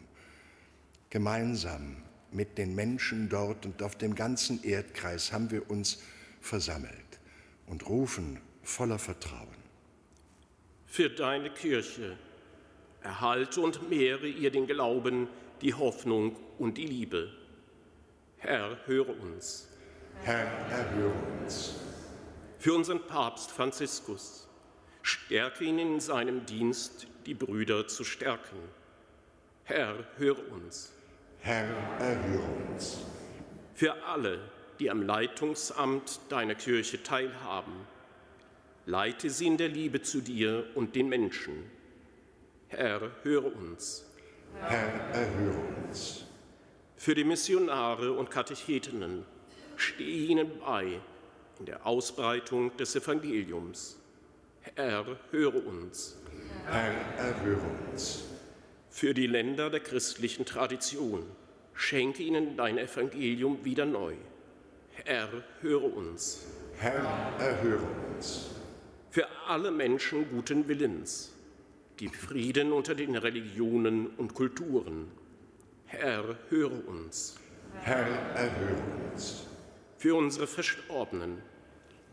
Gemeinsam 1.10 1.98
mit 2.32 2.58
den 2.58 2.76
Menschen 2.76 3.30
dort 3.30 3.66
und 3.66 3.82
auf 3.84 3.96
dem 3.96 4.16
ganzen 4.16 4.64
Erdkreis 4.64 5.32
haben 5.32 5.52
wir 5.52 5.70
uns 5.70 6.02
versammelt 6.42 7.20
und 7.68 7.88
rufen 7.88 8.40
voller 8.64 9.00
Vertrauen. 9.00 9.48
Für 10.86 11.10
deine 11.10 11.52
Kirche 11.52 12.18
erhalte 13.02 13.62
und 13.62 13.90
mehre 13.90 14.28
ihr 14.28 14.52
den 14.52 14.68
Glauben, 14.68 15.28
die 15.62 15.74
Hoffnung 15.74 16.36
und 16.58 16.78
die 16.78 16.86
Liebe 16.86 17.39
Herr, 18.40 18.78
höre 18.86 19.10
uns. 19.22 19.68
Herr, 20.24 20.48
erhöre 20.70 21.14
uns. 21.42 21.76
Für 22.58 22.74
unseren 22.74 23.06
Papst 23.06 23.52
Franziskus, 23.52 24.48
stärke 25.02 25.66
ihn 25.66 25.80
in 25.80 26.00
seinem 26.00 26.46
Dienst, 26.46 27.08
die 27.26 27.34
Brüder 27.34 27.88
zu 27.88 28.04
stärken. 28.04 28.58
Herr, 29.64 30.06
höre 30.18 30.52
uns. 30.52 30.92
Herr, 31.40 31.68
erhöre 32.00 32.50
uns. 32.72 32.98
Für 33.76 34.04
alle, 34.04 34.40
die 34.80 34.90
am 34.90 35.02
Leitungsamt 35.02 36.20
deiner 36.30 36.56
Kirche 36.56 37.04
teilhaben, 37.04 37.74
leite 38.86 39.30
sie 39.30 39.48
in 39.48 39.58
der 39.58 39.70
Liebe 39.70 40.02
zu 40.02 40.22
dir 40.22 40.66
und 40.76 40.96
den 40.96 41.10
Menschen. 41.10 41.70
Herr, 42.68 43.12
höre 43.24 43.56
uns. 43.56 44.06
Herr, 44.62 44.90
erhöre 45.14 45.62
uns. 45.88 46.26
Für 47.00 47.16
die 47.16 47.24
Missionare 47.24 48.12
und 48.12 48.30
Katechetinnen 48.30 49.24
stehe 49.78 50.28
ihnen 50.28 50.60
bei 50.60 51.00
in 51.58 51.66
der 51.66 51.88
Ausbreitung 51.88 52.76
des 52.76 52.94
Evangeliums. 52.94 53.98
Herr, 54.76 55.06
höre 55.32 55.66
uns. 55.66 56.18
Herr, 56.66 56.94
erhöre 57.18 57.62
uns. 57.90 58.26
Für 58.90 59.14
die 59.14 59.28
Länder 59.28 59.70
der 59.70 59.80
christlichen 59.80 60.46
Tradition 60.46 61.24
schenke 61.74 62.22
ihnen 62.22 62.58
dein 62.58 62.78
Evangelium 62.78 63.64
wieder 63.64 63.86
neu. 63.86 64.16
Herr, 65.06 65.30
höre 65.62 65.96
uns. 65.96 66.48
Herr, 66.80 67.06
erhöre 67.40 67.88
uns. 68.14 68.50
Für 69.10 69.26
alle 69.48 69.72
Menschen 69.72 70.30
guten 70.30 70.68
Willens, 70.68 71.32
die 72.02 72.10
Frieden 72.10 72.74
unter 72.74 72.94
den 72.94 73.16
Religionen 73.16 74.08
und 74.18 74.34
Kulturen 74.34 75.10
Herr, 75.92 76.36
höre 76.50 76.88
uns. 76.88 77.36
Herr, 77.82 78.06
erhöre 78.36 78.84
uns. 79.12 79.48
Für 79.98 80.16
unsere 80.16 80.46
Verstorbenen, 80.46 81.42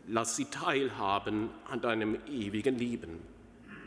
lass 0.07 0.35
sie 0.35 0.45
teilhaben 0.45 1.51
an 1.69 1.81
deinem 1.81 2.17
ewigen 2.27 2.75
Leben. 2.79 3.19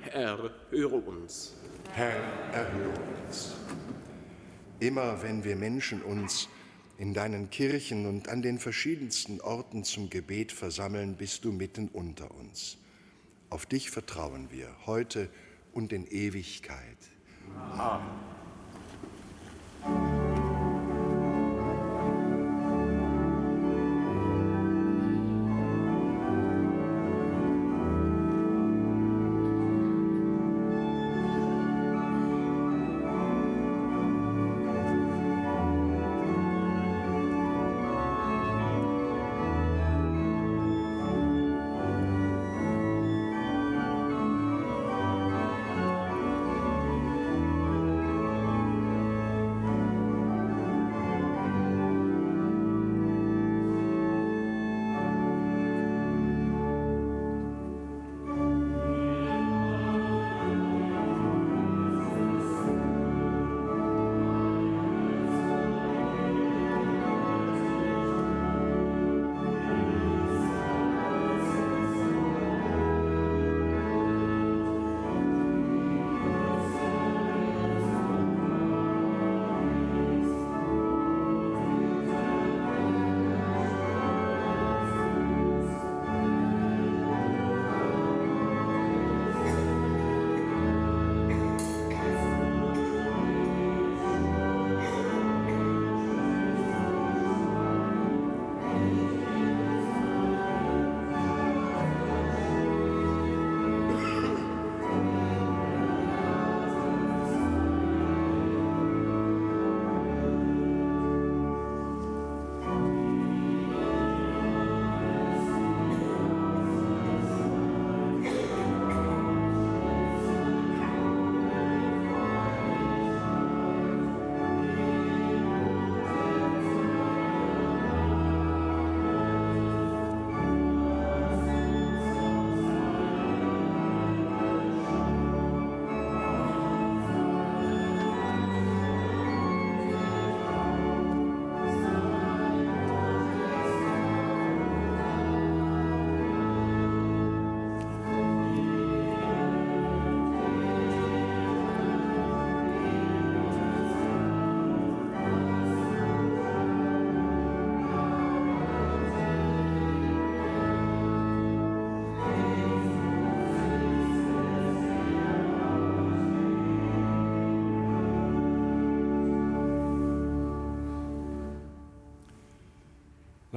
Herr, 0.03 0.53
höre 0.71 1.07
uns. 1.09 1.57
Herr, 1.93 2.23
erhöre 2.53 3.01
uns. 3.27 3.53
Immer 4.79 5.25
wenn 5.25 5.43
wir 5.43 5.57
Menschen 5.57 6.03
uns 6.03 6.49
in 6.97 7.13
deinen 7.13 7.51
Kirchen 7.51 8.07
und 8.07 8.29
an 8.29 8.43
den 8.43 8.61
verschiedensten 8.61 9.41
Orten 9.41 9.83
zum 9.83 10.09
Gebet 10.09 10.53
versammeln, 10.53 11.17
bist 11.17 11.45
du 11.45 11.51
mitten 11.51 11.89
unter 11.89 12.31
uns. 12.31 12.79
Auf 13.51 13.67
dich 13.67 13.91
vertrauen 13.91 14.53
wir 14.53 14.69
heute 14.87 15.29
und 15.73 15.93
in 15.93 16.07
Ewigkeit. 16.07 16.99
Amen. 17.77 18.40
Thank 19.83 20.05
you. 20.05 20.10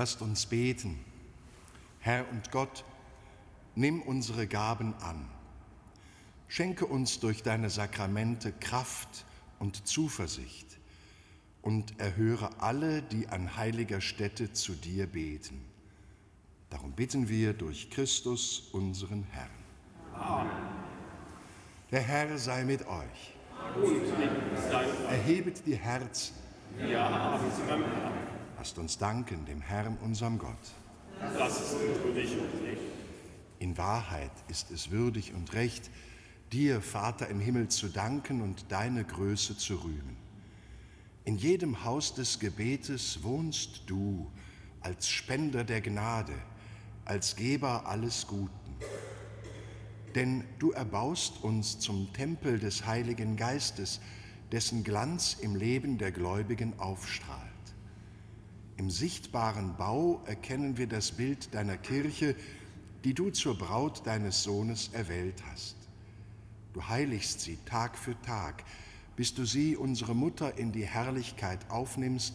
Lasst 0.03 0.21
uns 0.21 0.47
beten. 0.47 0.99
Herr 2.01 2.29
und 2.29 2.51
Gott, 2.51 2.83
nimm 3.73 4.01
unsere 4.01 4.47
Gaben 4.47 4.93
an. 4.95 5.29
Schenke 6.49 6.85
uns 6.85 7.21
durch 7.21 7.41
deine 7.41 7.69
Sakramente 7.69 8.51
Kraft 8.51 9.23
und 9.59 9.87
Zuversicht 9.87 10.67
und 11.61 11.97
erhöre 12.01 12.49
alle, 12.59 13.01
die 13.01 13.29
an 13.29 13.55
heiliger 13.55 14.01
Stätte 14.01 14.51
zu 14.51 14.73
dir 14.73 15.07
beten. 15.07 15.63
Darum 16.69 16.91
bitten 16.91 17.29
wir 17.29 17.53
durch 17.53 17.89
Christus, 17.89 18.71
unseren 18.73 19.23
Herrn. 19.31 19.49
Amen. 20.15 20.51
Der 21.91 22.01
Herr 22.01 22.37
sei 22.37 22.65
mit 22.65 22.85
euch. 22.87 23.35
Erhebet 25.07 25.65
die 25.65 25.77
Herzen. 25.77 26.35
Ja, 26.89 27.39
Lasst 28.63 28.77
uns 28.79 28.97
danken 28.97 29.43
dem 29.43 29.59
Herrn, 29.59 29.97
unserem 29.97 30.37
Gott. 30.37 30.55
Das 31.37 31.59
ist 31.59 31.77
würdig 31.81 32.31
und 32.31 32.65
recht. 32.65 32.81
In 33.59 33.77
Wahrheit 33.77 34.31
ist 34.47 34.71
es 34.71 34.89
würdig 34.89 35.33
und 35.33 35.51
recht, 35.51 35.91
dir, 36.53 36.79
Vater 36.81 37.27
im 37.27 37.41
Himmel, 37.41 37.67
zu 37.67 37.89
danken 37.89 38.39
und 38.41 38.71
deine 38.71 39.03
Größe 39.03 39.57
zu 39.57 39.83
rühmen. 39.83 40.15
In 41.25 41.35
jedem 41.35 41.83
Haus 41.83 42.15
des 42.15 42.39
Gebetes 42.39 43.21
wohnst 43.21 43.81
du 43.87 44.31
als 44.79 45.09
Spender 45.09 45.65
der 45.65 45.81
Gnade, 45.81 46.35
als 47.03 47.35
Geber 47.35 47.85
alles 47.85 48.27
Guten. 48.27 48.77
Denn 50.15 50.45
du 50.59 50.71
erbaust 50.71 51.43
uns 51.43 51.79
zum 51.79 52.13
Tempel 52.13 52.59
des 52.59 52.85
Heiligen 52.85 53.35
Geistes, 53.35 53.99
dessen 54.53 54.85
Glanz 54.85 55.35
im 55.41 55.57
Leben 55.57 55.97
der 55.97 56.13
Gläubigen 56.13 56.79
aufstrahlt. 56.79 57.52
Im 58.77 58.89
sichtbaren 58.89 59.75
Bau 59.77 60.21
erkennen 60.25 60.77
wir 60.77 60.87
das 60.87 61.11
Bild 61.11 61.53
deiner 61.53 61.77
Kirche, 61.77 62.35
die 63.03 63.13
du 63.13 63.29
zur 63.29 63.57
Braut 63.57 64.05
deines 64.07 64.43
Sohnes 64.43 64.89
erwählt 64.93 65.43
hast. 65.51 65.75
Du 66.73 66.87
heiligst 66.87 67.41
sie 67.41 67.59
Tag 67.65 67.97
für 67.97 68.19
Tag, 68.21 68.63
bis 69.15 69.35
du 69.35 69.45
sie, 69.45 69.77
unsere 69.77 70.15
Mutter, 70.15 70.57
in 70.57 70.71
die 70.71 70.87
Herrlichkeit 70.87 71.69
aufnimmst 71.69 72.33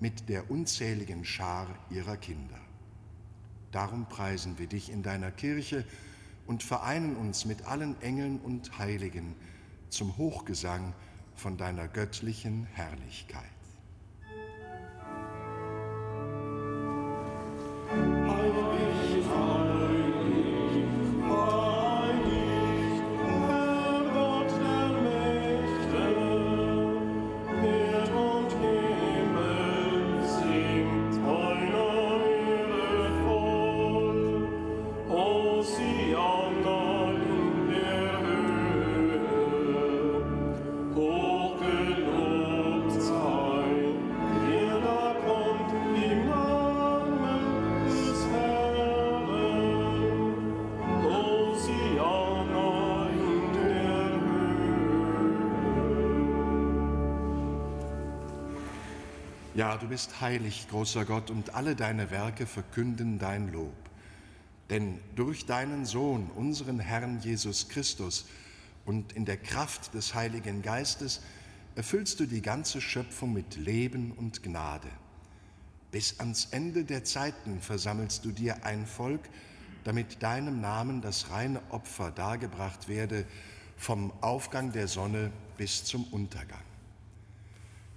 mit 0.00 0.28
der 0.28 0.50
unzähligen 0.50 1.24
Schar 1.24 1.68
ihrer 1.90 2.16
Kinder. 2.16 2.58
Darum 3.70 4.08
preisen 4.08 4.58
wir 4.58 4.66
dich 4.66 4.90
in 4.90 5.02
deiner 5.02 5.30
Kirche 5.30 5.84
und 6.46 6.62
vereinen 6.62 7.16
uns 7.16 7.44
mit 7.44 7.66
allen 7.66 8.00
Engeln 8.00 8.40
und 8.40 8.78
Heiligen 8.78 9.36
zum 9.90 10.16
Hochgesang 10.16 10.94
von 11.34 11.56
deiner 11.56 11.86
göttlichen 11.86 12.66
Herrlichkeit. 12.72 13.57
Du 59.88 59.94
bist 59.94 60.20
heilig, 60.20 60.66
großer 60.68 61.06
Gott, 61.06 61.30
und 61.30 61.54
alle 61.54 61.74
deine 61.74 62.10
Werke 62.10 62.44
verkünden 62.44 63.18
dein 63.18 63.50
Lob. 63.50 63.72
Denn 64.68 65.00
durch 65.16 65.46
deinen 65.46 65.86
Sohn, 65.86 66.30
unseren 66.36 66.78
Herrn 66.78 67.20
Jesus 67.20 67.70
Christus, 67.70 68.26
und 68.84 69.14
in 69.14 69.24
der 69.24 69.38
Kraft 69.38 69.94
des 69.94 70.14
Heiligen 70.14 70.60
Geistes 70.60 71.22
erfüllst 71.74 72.20
du 72.20 72.26
die 72.26 72.42
ganze 72.42 72.82
Schöpfung 72.82 73.32
mit 73.32 73.56
Leben 73.56 74.12
und 74.12 74.42
Gnade. 74.42 74.90
Bis 75.90 76.20
ans 76.20 76.48
Ende 76.50 76.84
der 76.84 77.04
Zeiten 77.04 77.62
versammelst 77.62 78.26
du 78.26 78.30
dir 78.30 78.66
ein 78.66 78.84
Volk, 78.84 79.22
damit 79.84 80.22
deinem 80.22 80.60
Namen 80.60 81.00
das 81.00 81.30
reine 81.30 81.62
Opfer 81.70 82.10
dargebracht 82.10 82.88
werde, 82.88 83.24
vom 83.78 84.12
Aufgang 84.20 84.70
der 84.70 84.86
Sonne 84.86 85.32
bis 85.56 85.82
zum 85.82 86.04
Untergang. 86.12 86.67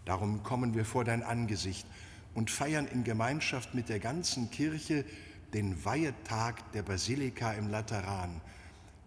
Darum 0.05 0.43
kommen 0.43 0.73
wir 0.73 0.85
vor 0.85 1.03
dein 1.03 1.23
Angesicht 1.23 1.85
und 2.33 2.49
feiern 2.49 2.87
in 2.87 3.03
Gemeinschaft 3.03 3.73
mit 3.73 3.89
der 3.89 3.99
ganzen 3.99 4.49
Kirche 4.49 5.05
den 5.53 5.83
Weihetag 5.83 6.71
der 6.71 6.83
Basilika 6.83 7.53
im 7.53 7.69
Lateran, 7.69 8.41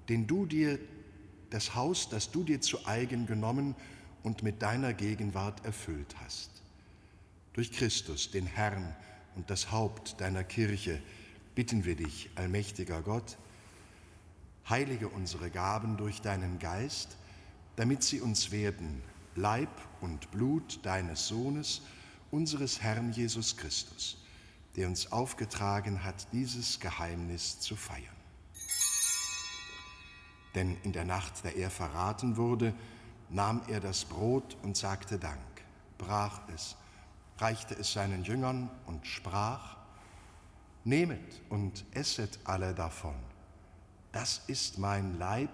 den 0.09 0.26
du 0.26 0.46
dir, 0.46 0.78
das 1.50 1.74
Haus, 1.74 2.09
das 2.09 2.30
du 2.33 2.42
dir 2.42 2.61
zu 2.61 2.85
eigen 2.87 3.26
genommen 3.26 3.76
und 4.22 4.42
mit 4.42 4.61
deiner 4.61 4.92
Gegenwart 4.92 5.64
erfüllt 5.64 6.14
hast. 6.24 6.50
Durch 7.52 7.70
Christus, 7.70 8.30
den 8.33 8.46
Herrn 8.46 8.94
und 9.37 9.50
das 9.50 9.70
Haupt 9.70 10.20
deiner 10.20 10.42
Kirche, 10.42 11.00
bitten 11.54 11.85
wir 11.85 11.94
dich, 11.94 12.30
allmächtiger 12.35 13.02
Gott, 13.02 13.37
heilige 14.68 15.09
unsere 15.09 15.50
Gaben 15.50 15.96
durch 15.96 16.20
deinen 16.20 16.59
Geist, 16.59 17.16
damit 17.76 18.02
sie 18.02 18.20
uns 18.20 18.50
werden 18.50 19.02
Leib 19.37 19.68
und 20.05 20.31
Blut 20.31 20.81
deines 20.85 21.29
Sohnes, 21.29 21.81
unseres 22.31 22.83
Herrn 22.83 23.11
Jesus 23.11 23.57
Christus, 23.57 24.19
der 24.77 24.87
uns 24.87 25.11
aufgetragen 25.11 26.05
hat, 26.05 26.27
dieses 26.31 26.79
Geheimnis 26.79 27.59
zu 27.59 27.75
feiern. 27.75 28.05
Denn 30.55 30.77
in 30.83 30.93
der 30.93 31.07
Nacht, 31.07 31.43
da 31.43 31.49
er 31.49 31.71
verraten 31.71 32.37
wurde, 32.37 32.75
nahm 33.31 33.62
er 33.67 33.81
das 33.81 34.05
Brot 34.05 34.59
und 34.62 34.77
sagte 34.77 35.19
Dank, 35.19 35.40
brach 35.97 36.43
es, 36.55 36.77
reichte 37.38 37.75
es 37.75 37.95
seinen 37.95 38.25
Jüngern 38.25 38.71
und 38.87 39.07
sprach, 39.07 39.79
Nehmet 40.85 41.40
und 41.49 41.87
esset 41.93 42.38
alle 42.45 42.75
davon. 42.75 43.17
Das 44.12 44.43
ist 44.49 44.77
mein 44.77 45.19
Leib, 45.19 45.49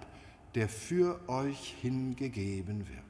der 0.57 0.69
für 0.69 1.21
euch 1.29 1.77
hingegeben 1.81 2.89
wird. 2.89 3.10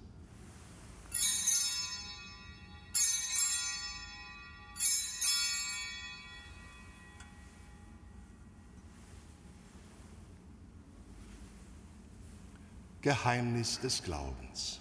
Geheimnis 13.01 13.79
des 13.79 14.03
Glaubens. 14.03 14.79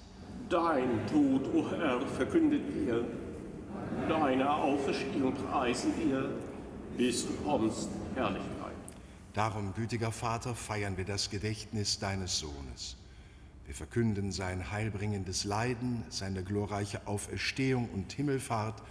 Dein 0.50 1.06
Tod, 1.06 1.42
o 1.54 1.60
oh 1.60 1.70
Herr, 1.70 2.00
verkündet 2.02 2.62
wir, 2.74 3.06
deine 4.10 4.50
Auferstehung 4.50 5.32
preisen 5.32 5.94
wir, 5.96 6.30
bis 6.98 7.26
du 7.26 7.32
kommst, 7.42 7.88
Herrlichkeit. 8.14 8.74
Darum, 9.32 9.72
gütiger 9.72 10.12
Vater, 10.12 10.54
feiern 10.54 10.98
wir 10.98 11.06
das 11.06 11.30
Gedächtnis 11.30 11.98
deines 11.98 12.38
Sohnes. 12.38 12.96
Wir 13.64 13.74
verkünden 13.74 14.32
sein 14.32 14.70
heilbringendes 14.70 15.44
Leiden, 15.44 16.04
seine 16.10 16.42
glorreiche 16.42 17.06
Auferstehung 17.06 17.88
und 17.88 18.12
Himmelfahrt 18.12 18.82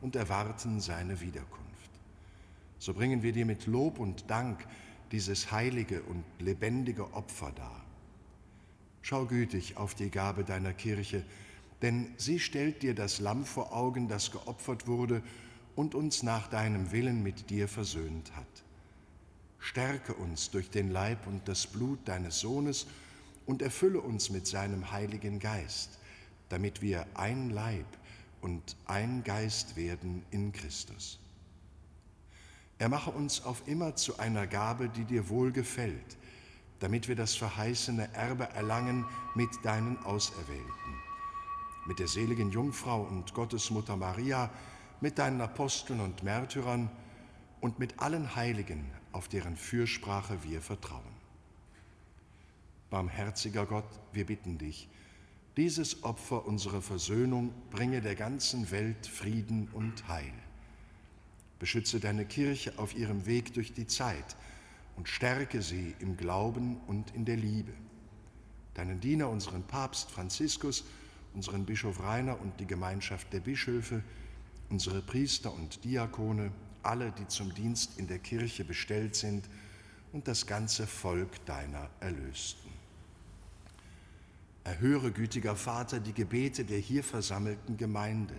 und 0.00 0.16
erwarten 0.16 0.80
seine 0.80 1.20
Wiederkunft. 1.20 1.90
So 2.78 2.94
bringen 2.94 3.22
wir 3.22 3.32
dir 3.32 3.44
mit 3.44 3.66
Lob 3.66 3.98
und 3.98 4.30
Dank 4.30 4.66
dieses 5.12 5.52
heilige 5.52 6.00
und 6.04 6.24
lebendige 6.38 7.12
Opfer 7.12 7.52
dar 7.54 7.89
Schau 9.02 9.26
gütig 9.26 9.76
auf 9.76 9.94
die 9.94 10.10
Gabe 10.10 10.44
deiner 10.44 10.72
Kirche, 10.72 11.24
denn 11.82 12.12
sie 12.16 12.38
stellt 12.38 12.82
dir 12.82 12.94
das 12.94 13.20
Lamm 13.20 13.44
vor 13.44 13.72
Augen, 13.72 14.08
das 14.08 14.30
geopfert 14.30 14.86
wurde 14.86 15.22
und 15.74 15.94
uns 15.94 16.22
nach 16.22 16.48
deinem 16.48 16.92
Willen 16.92 17.22
mit 17.22 17.50
dir 17.50 17.68
versöhnt 17.68 18.36
hat. 18.36 18.64
Stärke 19.58 20.14
uns 20.14 20.50
durch 20.50 20.70
den 20.70 20.90
Leib 20.90 21.26
und 21.26 21.46
das 21.48 21.66
Blut 21.66 22.00
deines 22.06 22.40
Sohnes 22.40 22.86
und 23.46 23.62
erfülle 23.62 24.00
uns 24.00 24.30
mit 24.30 24.46
seinem 24.46 24.90
Heiligen 24.90 25.38
Geist, 25.38 25.98
damit 26.48 26.82
wir 26.82 27.06
ein 27.14 27.50
Leib 27.50 27.86
und 28.40 28.76
ein 28.86 29.22
Geist 29.24 29.76
werden 29.76 30.24
in 30.30 30.52
Christus. 30.52 31.18
Er 32.78 32.88
mache 32.88 33.10
uns 33.10 33.44
auf 33.44 33.62
immer 33.66 33.94
zu 33.96 34.18
einer 34.18 34.46
Gabe, 34.46 34.88
die 34.88 35.04
dir 35.04 35.28
wohl 35.28 35.52
gefällt, 35.52 36.16
damit 36.80 37.08
wir 37.08 37.14
das 37.14 37.36
verheißene 37.36 38.12
Erbe 38.14 38.48
erlangen 38.50 39.06
mit 39.34 39.50
deinen 39.62 39.98
Auserwählten, 39.98 40.94
mit 41.86 41.98
der 41.98 42.08
seligen 42.08 42.50
Jungfrau 42.50 43.02
und 43.02 43.32
Gottesmutter 43.34 43.96
Maria, 43.96 44.50
mit 45.00 45.18
deinen 45.18 45.40
Aposteln 45.40 46.00
und 46.00 46.22
Märtyrern 46.22 46.90
und 47.60 47.78
mit 47.78 48.00
allen 48.00 48.34
Heiligen, 48.34 48.90
auf 49.12 49.28
deren 49.28 49.56
Fürsprache 49.56 50.42
wir 50.42 50.60
vertrauen. 50.60 51.20
Barmherziger 52.88 53.66
Gott, 53.66 53.88
wir 54.12 54.26
bitten 54.26 54.58
dich, 54.58 54.88
dieses 55.56 56.04
Opfer 56.04 56.46
unserer 56.46 56.80
Versöhnung 56.80 57.52
bringe 57.70 58.00
der 58.00 58.14
ganzen 58.14 58.70
Welt 58.70 59.06
Frieden 59.06 59.68
und 59.72 60.08
Heil. 60.08 60.32
Beschütze 61.58 62.00
deine 62.00 62.24
Kirche 62.24 62.72
auf 62.78 62.96
ihrem 62.96 63.26
Weg 63.26 63.52
durch 63.52 63.72
die 63.72 63.86
Zeit 63.86 64.36
und 65.00 65.08
stärke 65.08 65.62
sie 65.62 65.94
im 66.00 66.18
Glauben 66.18 66.76
und 66.86 67.14
in 67.14 67.24
der 67.24 67.38
Liebe. 67.38 67.72
Deinen 68.74 69.00
Diener, 69.00 69.30
unseren 69.30 69.62
Papst 69.62 70.10
Franziskus, 70.10 70.84
unseren 71.32 71.64
Bischof 71.64 72.02
Rainer 72.02 72.38
und 72.38 72.60
die 72.60 72.66
Gemeinschaft 72.66 73.32
der 73.32 73.40
Bischöfe, 73.40 74.02
unsere 74.68 75.00
Priester 75.00 75.54
und 75.54 75.82
Diakone, 75.84 76.52
alle, 76.82 77.12
die 77.12 77.26
zum 77.28 77.54
Dienst 77.54 77.98
in 77.98 78.08
der 78.08 78.18
Kirche 78.18 78.62
bestellt 78.62 79.16
sind, 79.16 79.48
und 80.12 80.28
das 80.28 80.46
ganze 80.46 80.86
Volk 80.86 81.46
deiner 81.46 81.88
Erlösten. 82.00 82.70
Erhöre, 84.64 85.12
gütiger 85.12 85.56
Vater, 85.56 85.98
die 85.98 86.12
Gebete 86.12 86.66
der 86.66 86.78
hier 86.78 87.04
versammelten 87.04 87.78
Gemeinde 87.78 88.34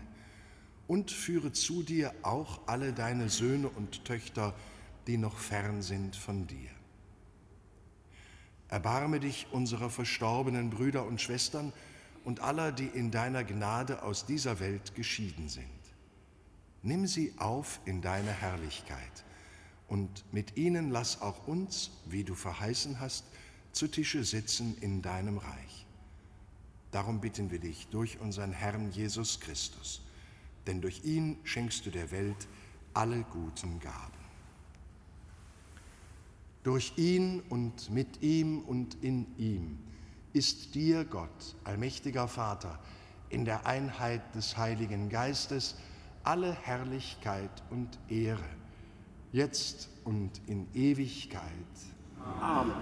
und 0.87 1.09
führe 1.09 1.53
zu 1.53 1.81
dir 1.81 2.13
auch 2.21 2.59
alle 2.67 2.93
deine 2.93 3.29
Söhne 3.29 3.67
und 3.67 4.05
Töchter, 4.05 4.53
die 5.07 5.17
noch 5.17 5.37
fern 5.37 5.81
sind 5.81 6.15
von 6.15 6.47
dir. 6.47 6.69
Erbarme 8.67 9.19
dich 9.19 9.47
unserer 9.51 9.89
verstorbenen 9.89 10.69
Brüder 10.69 11.05
und 11.05 11.19
Schwestern 11.19 11.73
und 12.23 12.39
aller, 12.39 12.71
die 12.71 12.87
in 12.87 13.11
deiner 13.11 13.43
Gnade 13.43 14.03
aus 14.03 14.25
dieser 14.25 14.59
Welt 14.59 14.95
geschieden 14.95 15.49
sind. 15.49 15.65
Nimm 16.83 17.05
sie 17.05 17.33
auf 17.37 17.79
in 17.85 18.01
deine 18.01 18.31
Herrlichkeit 18.31 19.25
und 19.87 20.23
mit 20.31 20.55
ihnen 20.55 20.89
lass 20.89 21.21
auch 21.21 21.47
uns, 21.47 21.91
wie 22.05 22.23
du 22.23 22.33
verheißen 22.33 22.99
hast, 22.99 23.25
zu 23.73 23.87
Tische 23.87 24.23
sitzen 24.23 24.77
in 24.79 25.01
deinem 25.01 25.37
Reich. 25.37 25.85
Darum 26.91 27.21
bitten 27.21 27.51
wir 27.51 27.59
dich 27.59 27.87
durch 27.87 28.19
unseren 28.19 28.51
Herrn 28.51 28.91
Jesus 28.91 29.39
Christus, 29.39 30.01
denn 30.65 30.81
durch 30.81 31.03
ihn 31.03 31.37
schenkst 31.43 31.85
du 31.85 31.89
der 31.89 32.11
Welt 32.11 32.47
alle 32.93 33.23
guten 33.31 33.79
Gaben. 33.79 34.20
Durch 36.63 36.93
ihn 36.97 37.41
und 37.49 37.89
mit 37.89 38.21
ihm 38.21 38.59
und 38.59 38.95
in 39.03 39.25
ihm 39.37 39.79
ist 40.33 40.75
dir, 40.75 41.05
Gott, 41.05 41.55
allmächtiger 41.63 42.27
Vater, 42.27 42.79
in 43.29 43.45
der 43.45 43.65
Einheit 43.65 44.35
des 44.35 44.57
Heiligen 44.57 45.09
Geistes, 45.09 45.75
alle 46.23 46.53
Herrlichkeit 46.53 47.63
und 47.69 47.97
Ehre, 48.09 48.43
jetzt 49.31 49.89
und 50.03 50.39
in 50.47 50.67
Ewigkeit. 50.73 51.41
Amen. 52.39 52.73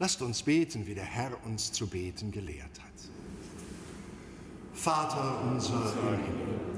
Lasst 0.00 0.22
uns 0.22 0.42
beten, 0.42 0.86
wie 0.86 0.94
der 0.94 1.04
Herr 1.04 1.44
uns 1.44 1.72
zu 1.72 1.86
beten 1.88 2.30
gelehrt 2.30 2.80
hat. 2.80 3.10
Vater 4.72 5.42
unser 5.42 5.92
im 5.92 6.18
Himmel, 6.24 6.77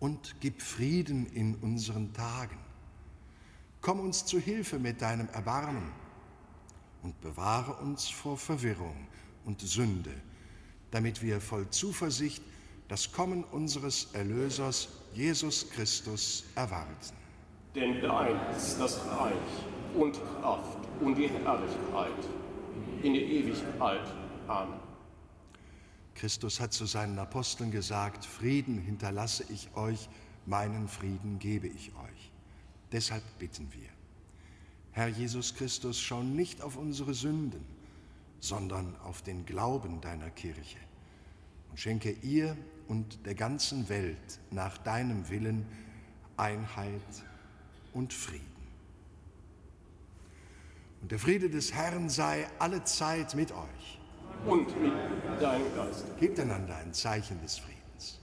Und 0.00 0.36
gib 0.40 0.60
Frieden 0.62 1.26
in 1.26 1.54
unseren 1.56 2.12
Tagen. 2.12 2.58
Komm 3.80 4.00
uns 4.00 4.26
zu 4.26 4.38
Hilfe 4.38 4.78
mit 4.78 5.00
deinem 5.00 5.28
Erbarmen 5.28 5.90
und 7.02 7.20
bewahre 7.20 7.74
uns 7.82 8.08
vor 8.08 8.36
Verwirrung 8.36 9.08
und 9.44 9.60
Sünde, 9.60 10.12
damit 10.90 11.22
wir 11.22 11.40
voll 11.40 11.68
Zuversicht 11.70 12.42
das 12.88 13.12
Kommen 13.12 13.44
unseres 13.44 14.08
Erlösers 14.14 14.88
Jesus 15.14 15.70
Christus 15.70 16.44
erwarten. 16.56 17.14
Denn 17.74 18.00
dein 18.00 18.36
ist 18.56 18.80
das 18.80 18.98
Reich 19.06 19.34
und 19.94 20.18
Kraft 20.40 20.78
und 21.00 21.14
die 21.14 21.28
Herrlichkeit 21.28 22.24
in 23.02 23.14
die 23.14 23.22
Ewigkeit. 23.22 24.02
Amen. 24.48 24.89
Christus 26.20 26.60
hat 26.60 26.74
zu 26.74 26.84
seinen 26.84 27.18
Aposteln 27.18 27.70
gesagt, 27.70 28.26
Frieden 28.26 28.78
hinterlasse 28.78 29.42
ich 29.48 29.74
euch, 29.74 30.06
meinen 30.44 30.86
Frieden 30.86 31.38
gebe 31.38 31.66
ich 31.66 31.94
euch. 31.94 32.30
Deshalb 32.92 33.22
bitten 33.38 33.72
wir. 33.72 33.88
Herr 34.92 35.08
Jesus 35.08 35.54
Christus, 35.54 35.98
schau 35.98 36.22
nicht 36.22 36.60
auf 36.60 36.76
unsere 36.76 37.14
Sünden, 37.14 37.64
sondern 38.38 38.94
auf 39.00 39.22
den 39.22 39.46
Glauben 39.46 40.02
deiner 40.02 40.28
Kirche 40.28 40.76
und 41.70 41.80
schenke 41.80 42.10
ihr 42.20 42.54
und 42.86 43.24
der 43.24 43.34
ganzen 43.34 43.88
Welt 43.88 44.40
nach 44.50 44.76
deinem 44.76 45.30
Willen 45.30 45.64
Einheit 46.36 47.24
und 47.94 48.12
Frieden. 48.12 48.44
Und 51.00 51.12
der 51.12 51.18
Friede 51.18 51.48
des 51.48 51.72
Herrn 51.72 52.10
sei 52.10 52.46
alle 52.58 52.84
Zeit 52.84 53.34
mit 53.34 53.52
euch. 53.52 53.99
Und 54.46 54.80
mit 54.80 54.92
deinem 55.40 55.74
Geist. 55.76 56.04
Gebt 56.18 56.40
einander 56.40 56.76
ein 56.76 56.92
Zeichen 56.92 57.40
des 57.42 57.58
Friedens. 57.58 58.18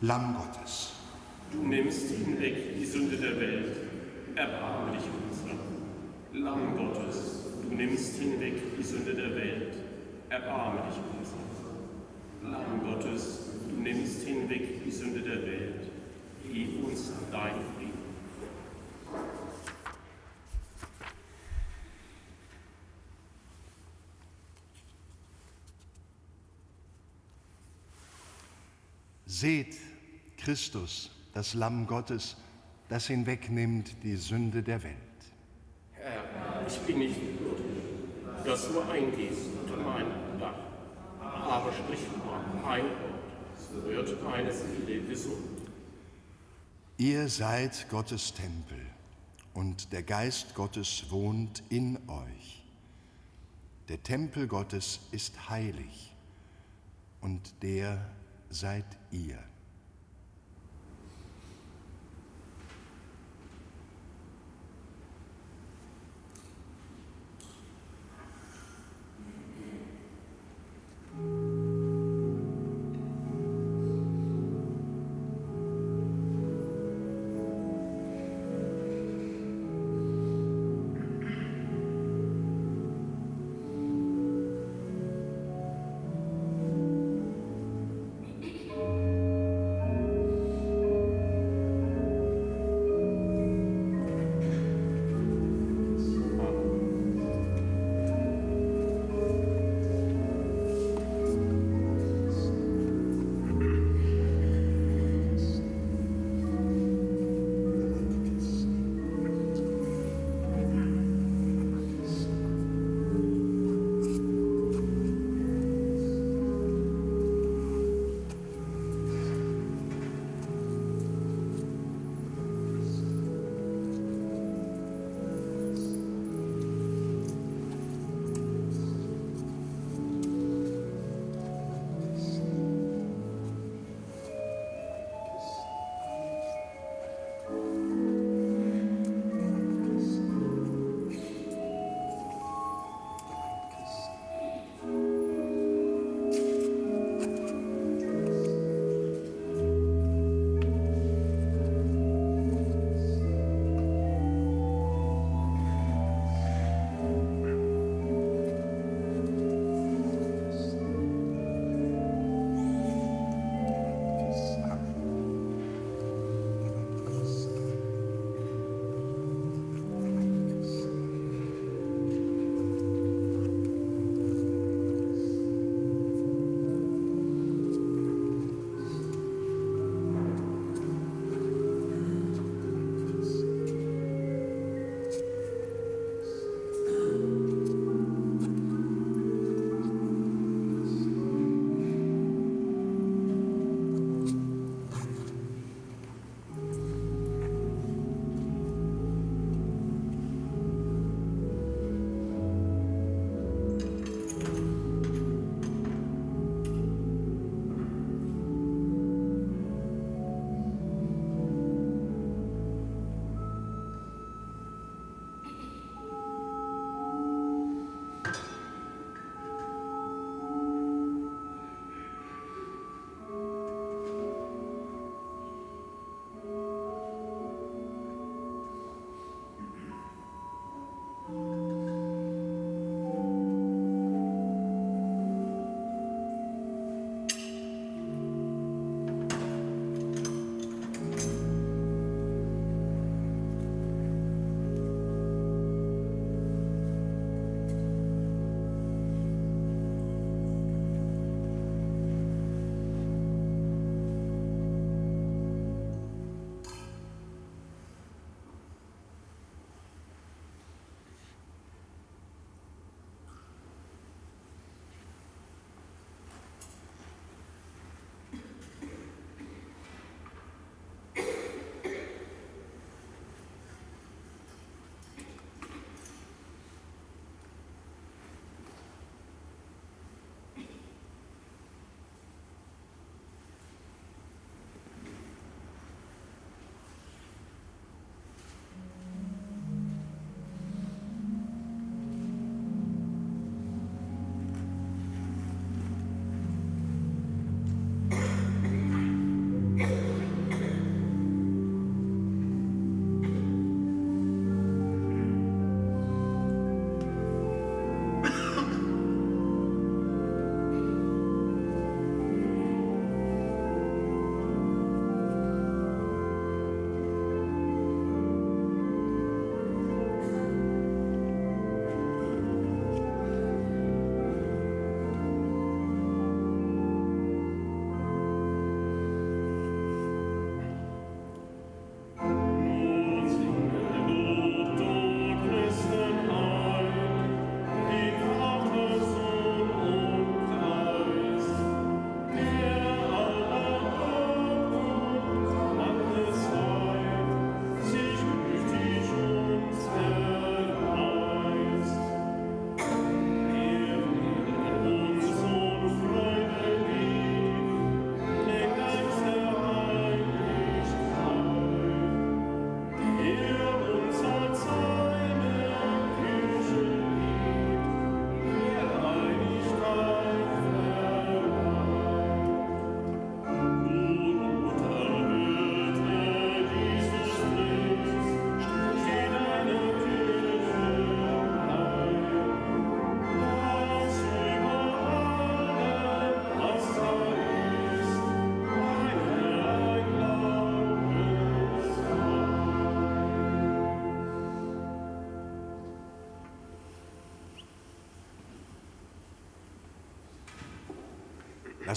Lamm 0.00 0.36
Gottes. 0.36 0.92
Du 1.52 1.62
nimmst 1.62 2.10
hinweg 2.10 2.76
die 2.76 2.84
Sünde 2.84 3.16
der 3.16 3.40
Welt, 3.40 3.76
erbarme 4.34 4.92
dich 4.92 5.04
unser. 5.04 5.56
Lamm 6.32 6.76
Gottes, 6.76 7.44
du 7.62 7.74
nimmst 7.74 8.16
hinweg 8.16 8.76
die 8.76 8.82
Sünde 8.82 9.14
der 9.14 9.34
Welt, 9.34 9.74
erbarme 10.28 10.80
dich 10.88 10.98
unser. 11.16 12.52
Lamm 12.52 12.84
Gottes, 12.84 13.55
nimmst 13.82 14.22
hinweg 14.22 14.84
die 14.84 14.90
Sünde 14.90 15.20
der 15.20 15.42
Welt, 15.42 15.90
gib 16.42 16.84
uns 16.84 17.12
dein 17.30 17.54
Frieden. 17.76 18.06
Seht 29.26 29.76
Christus, 30.38 31.10
das 31.34 31.54
Lamm 31.54 31.86
Gottes, 31.86 32.36
das 32.88 33.08
hinwegnimmt 33.08 34.02
die 34.02 34.16
Sünde 34.16 34.62
der 34.62 34.82
Welt. 34.82 34.94
Herr, 35.92 36.24
ich 36.66 36.78
bin 36.80 37.00
nicht 37.00 37.20
würdig, 37.38 37.66
dass 38.44 38.68
du 38.68 38.80
eingehst 38.80 39.48
unter 39.60 39.76
mein 39.82 40.06
Dach, 40.38 40.54
aber 41.20 41.72
sprich 41.72 42.00
nur 42.16 42.36
ein 42.66 42.84
Wort, 42.84 43.15
wird 43.84 44.08
gesund. 45.08 45.36
Ihr 46.98 47.28
seid 47.28 47.88
Gottes 47.90 48.32
Tempel 48.32 48.80
und 49.54 49.92
der 49.92 50.02
Geist 50.02 50.54
Gottes 50.54 51.04
wohnt 51.10 51.62
in 51.68 51.96
euch. 52.08 52.62
Der 53.88 54.02
Tempel 54.02 54.46
Gottes 54.46 55.00
ist 55.12 55.48
heilig 55.48 56.14
und 57.20 57.54
der 57.62 58.10
seid 58.50 58.84
ihr. 59.10 59.38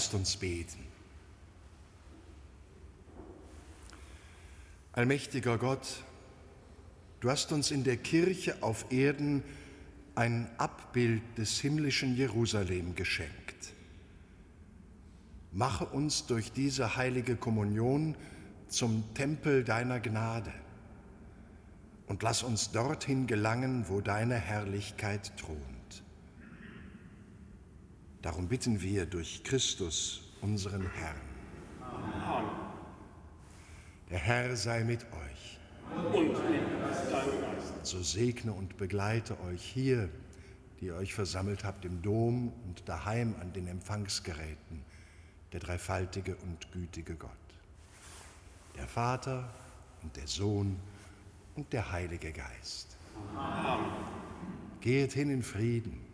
Lasst 0.00 0.14
uns 0.14 0.34
beten. 0.34 0.82
Allmächtiger 4.92 5.58
Gott, 5.58 6.02
du 7.20 7.28
hast 7.28 7.52
uns 7.52 7.70
in 7.70 7.84
der 7.84 7.98
Kirche 7.98 8.62
auf 8.62 8.90
Erden 8.90 9.42
ein 10.14 10.50
Abbild 10.56 11.20
des 11.36 11.60
himmlischen 11.60 12.16
Jerusalem 12.16 12.94
geschenkt. 12.94 13.74
Mache 15.52 15.84
uns 15.84 16.24
durch 16.24 16.50
diese 16.50 16.96
heilige 16.96 17.36
Kommunion 17.36 18.16
zum 18.68 19.04
Tempel 19.12 19.64
deiner 19.64 20.00
Gnade 20.00 20.54
und 22.06 22.22
lass 22.22 22.42
uns 22.42 22.72
dorthin 22.72 23.26
gelangen, 23.26 23.84
wo 23.86 24.00
deine 24.00 24.36
Herrlichkeit 24.36 25.36
thront. 25.36 25.79
Darum 28.22 28.48
bitten 28.48 28.82
wir 28.82 29.06
durch 29.06 29.42
Christus, 29.44 30.28
unseren 30.42 30.86
Herrn. 30.90 31.16
Amen. 31.80 32.50
Der 34.10 34.18
Herr 34.18 34.56
sei 34.56 34.84
mit 34.84 35.04
euch. 35.04 35.58
Und 35.96 36.28
mit 36.28 36.36
deinem 36.36 37.40
Geist. 37.40 37.86
So 37.86 38.02
segne 38.02 38.52
und 38.52 38.76
begleite 38.76 39.40
euch 39.40 39.62
hier, 39.62 40.10
die 40.78 40.86
ihr 40.86 40.96
euch 40.96 41.14
versammelt 41.14 41.64
habt 41.64 41.86
im 41.86 42.02
Dom 42.02 42.52
und 42.66 42.86
daheim 42.86 43.34
an 43.40 43.54
den 43.54 43.66
Empfangsgeräten, 43.66 44.84
der 45.52 45.60
dreifaltige 45.60 46.36
und 46.36 46.70
gütige 46.72 47.14
Gott. 47.14 47.30
Der 48.76 48.86
Vater 48.86 49.50
und 50.02 50.14
der 50.16 50.26
Sohn 50.26 50.78
und 51.56 51.72
der 51.72 51.90
Heilige 51.90 52.32
Geist. 52.32 52.98
Amen. 53.34 53.90
Geht 54.82 55.12
hin 55.12 55.30
in 55.30 55.42
Frieden 55.42 56.10